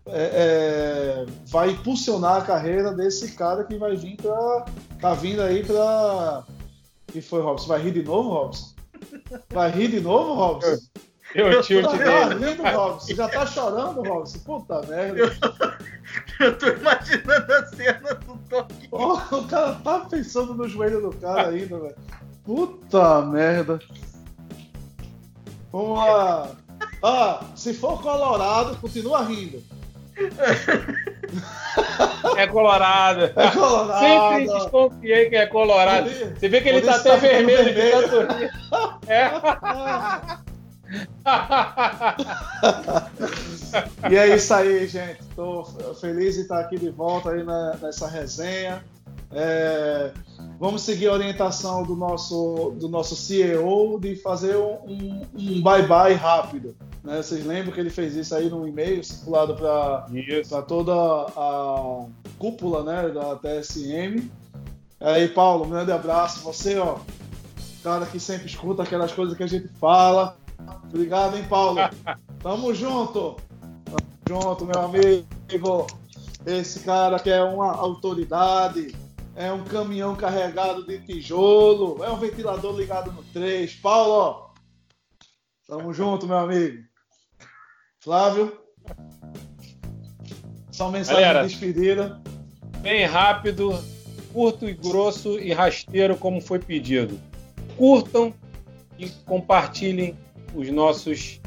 [0.05, 4.65] é, é, vai impulsionar a carreira desse cara que vai vir para
[5.01, 6.45] tá vindo aí para
[7.07, 7.67] que foi Robson?
[7.67, 8.75] Vai rir de novo Robson?
[9.51, 10.77] Vai rir de novo Robson?
[11.35, 13.15] Eu tio tá rindo, Robson?
[13.15, 14.39] Já tá chorando Robson?
[14.39, 15.19] Puta merda.
[15.19, 15.27] Eu,
[16.39, 21.15] eu tô imaginando a cena do toque oh, o cara tá pensando no joelho do
[21.17, 21.95] cara ainda velho
[22.50, 23.80] puta merda
[25.72, 26.50] Vamos lá.
[27.04, 29.62] Ah, se for colorado, continua rindo.
[32.36, 33.26] É colorado.
[33.36, 34.00] É colorado.
[34.00, 36.10] Sempre desconfiei que é colorado.
[36.10, 38.02] Você vê que ele tá até vermelho, vermelho.
[38.02, 38.50] de tanto
[39.08, 39.30] É.
[44.10, 45.22] e é isso aí, gente.
[45.22, 45.66] Estou
[46.02, 47.43] feliz de estar aqui de volta aí
[47.80, 48.84] nessa resenha.
[49.32, 50.11] É,
[50.59, 56.75] vamos seguir a orientação do nosso, do nosso CEO de fazer um, um bye-bye rápido.
[57.03, 57.17] Né?
[57.17, 62.05] Vocês lembram que ele fez isso aí no e-mail circulado para toda a
[62.38, 64.30] cúpula né, da TSM.
[64.99, 66.43] Aí, Paulo, um grande abraço.
[66.43, 66.97] Você, ó,
[67.84, 70.36] cara que sempre escuta aquelas coisas que a gente fala.
[70.84, 71.80] Obrigado, hein, Paulo?
[72.41, 73.38] Tamo junto.
[73.86, 75.88] Tamo junto, meu amigo.
[76.45, 78.95] Esse cara que é uma autoridade
[79.39, 83.73] é um caminhão carregado de tijolo, é um ventilador ligado no 3.
[83.75, 84.53] Paulo,
[85.65, 86.83] tamo junto, meu amigo.
[88.01, 88.59] Flávio,
[90.69, 92.21] só mensagem Galera, de despedida.
[92.81, 93.81] Bem rápido,
[94.33, 97.17] curto e grosso e rasteiro, como foi pedido.
[97.77, 98.33] Curtam
[98.97, 100.17] e compartilhem
[100.53, 101.39] os nossos,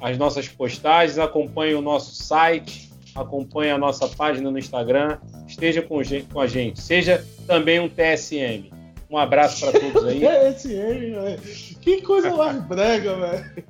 [0.00, 5.20] as nossas postagens, acompanhem o nosso site, acompanhem a nossa página no Instagram
[5.62, 6.00] esteja com,
[6.32, 6.80] com a gente.
[6.80, 8.72] Seja também um TSM.
[9.08, 10.20] Um abraço para todos aí.
[10.52, 11.40] TSM, velho.
[11.80, 13.64] Que coisa mais brega, velho.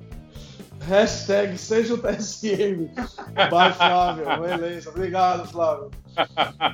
[0.87, 2.89] Hashtag seja o TSM.
[3.49, 4.25] Vai, Flávio.
[4.41, 4.89] Beleza.
[4.89, 5.91] Obrigado, Flávio.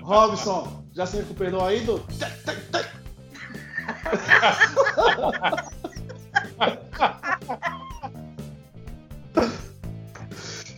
[0.03, 2.03] Robson, já se recuperou aí do.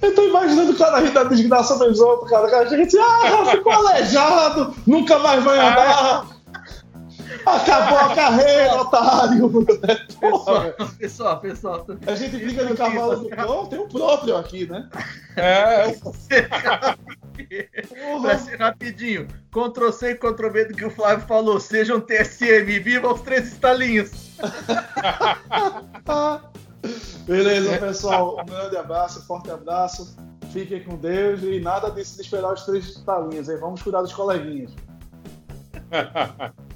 [0.01, 2.47] Eu tô imaginando o cara rir da desgraça dos outros, cara.
[2.47, 6.27] O cara chega assim, ah, ficou aleijado, nunca mais vai andar.
[7.45, 9.65] Acabou a carreira, otário!
[10.19, 11.85] Pessoal, pessoal, pessoal.
[12.05, 14.87] A gente briga no cavalo do cão, tem o próprio aqui, né?
[15.35, 15.95] É.
[18.21, 19.27] Vai ser rapidinho.
[19.51, 21.59] Ctrl C e Ctrl V do que o Flávio falou.
[21.59, 24.11] Sejam TSM, viva os três estalinhos!
[27.25, 28.39] Beleza, pessoal.
[28.41, 30.15] Um grande abraço, forte abraço.
[30.51, 33.57] Fiquem com Deus e nada disso de esperar os três talinhos, hein?
[33.59, 34.71] Vamos cuidar dos coleguinhas.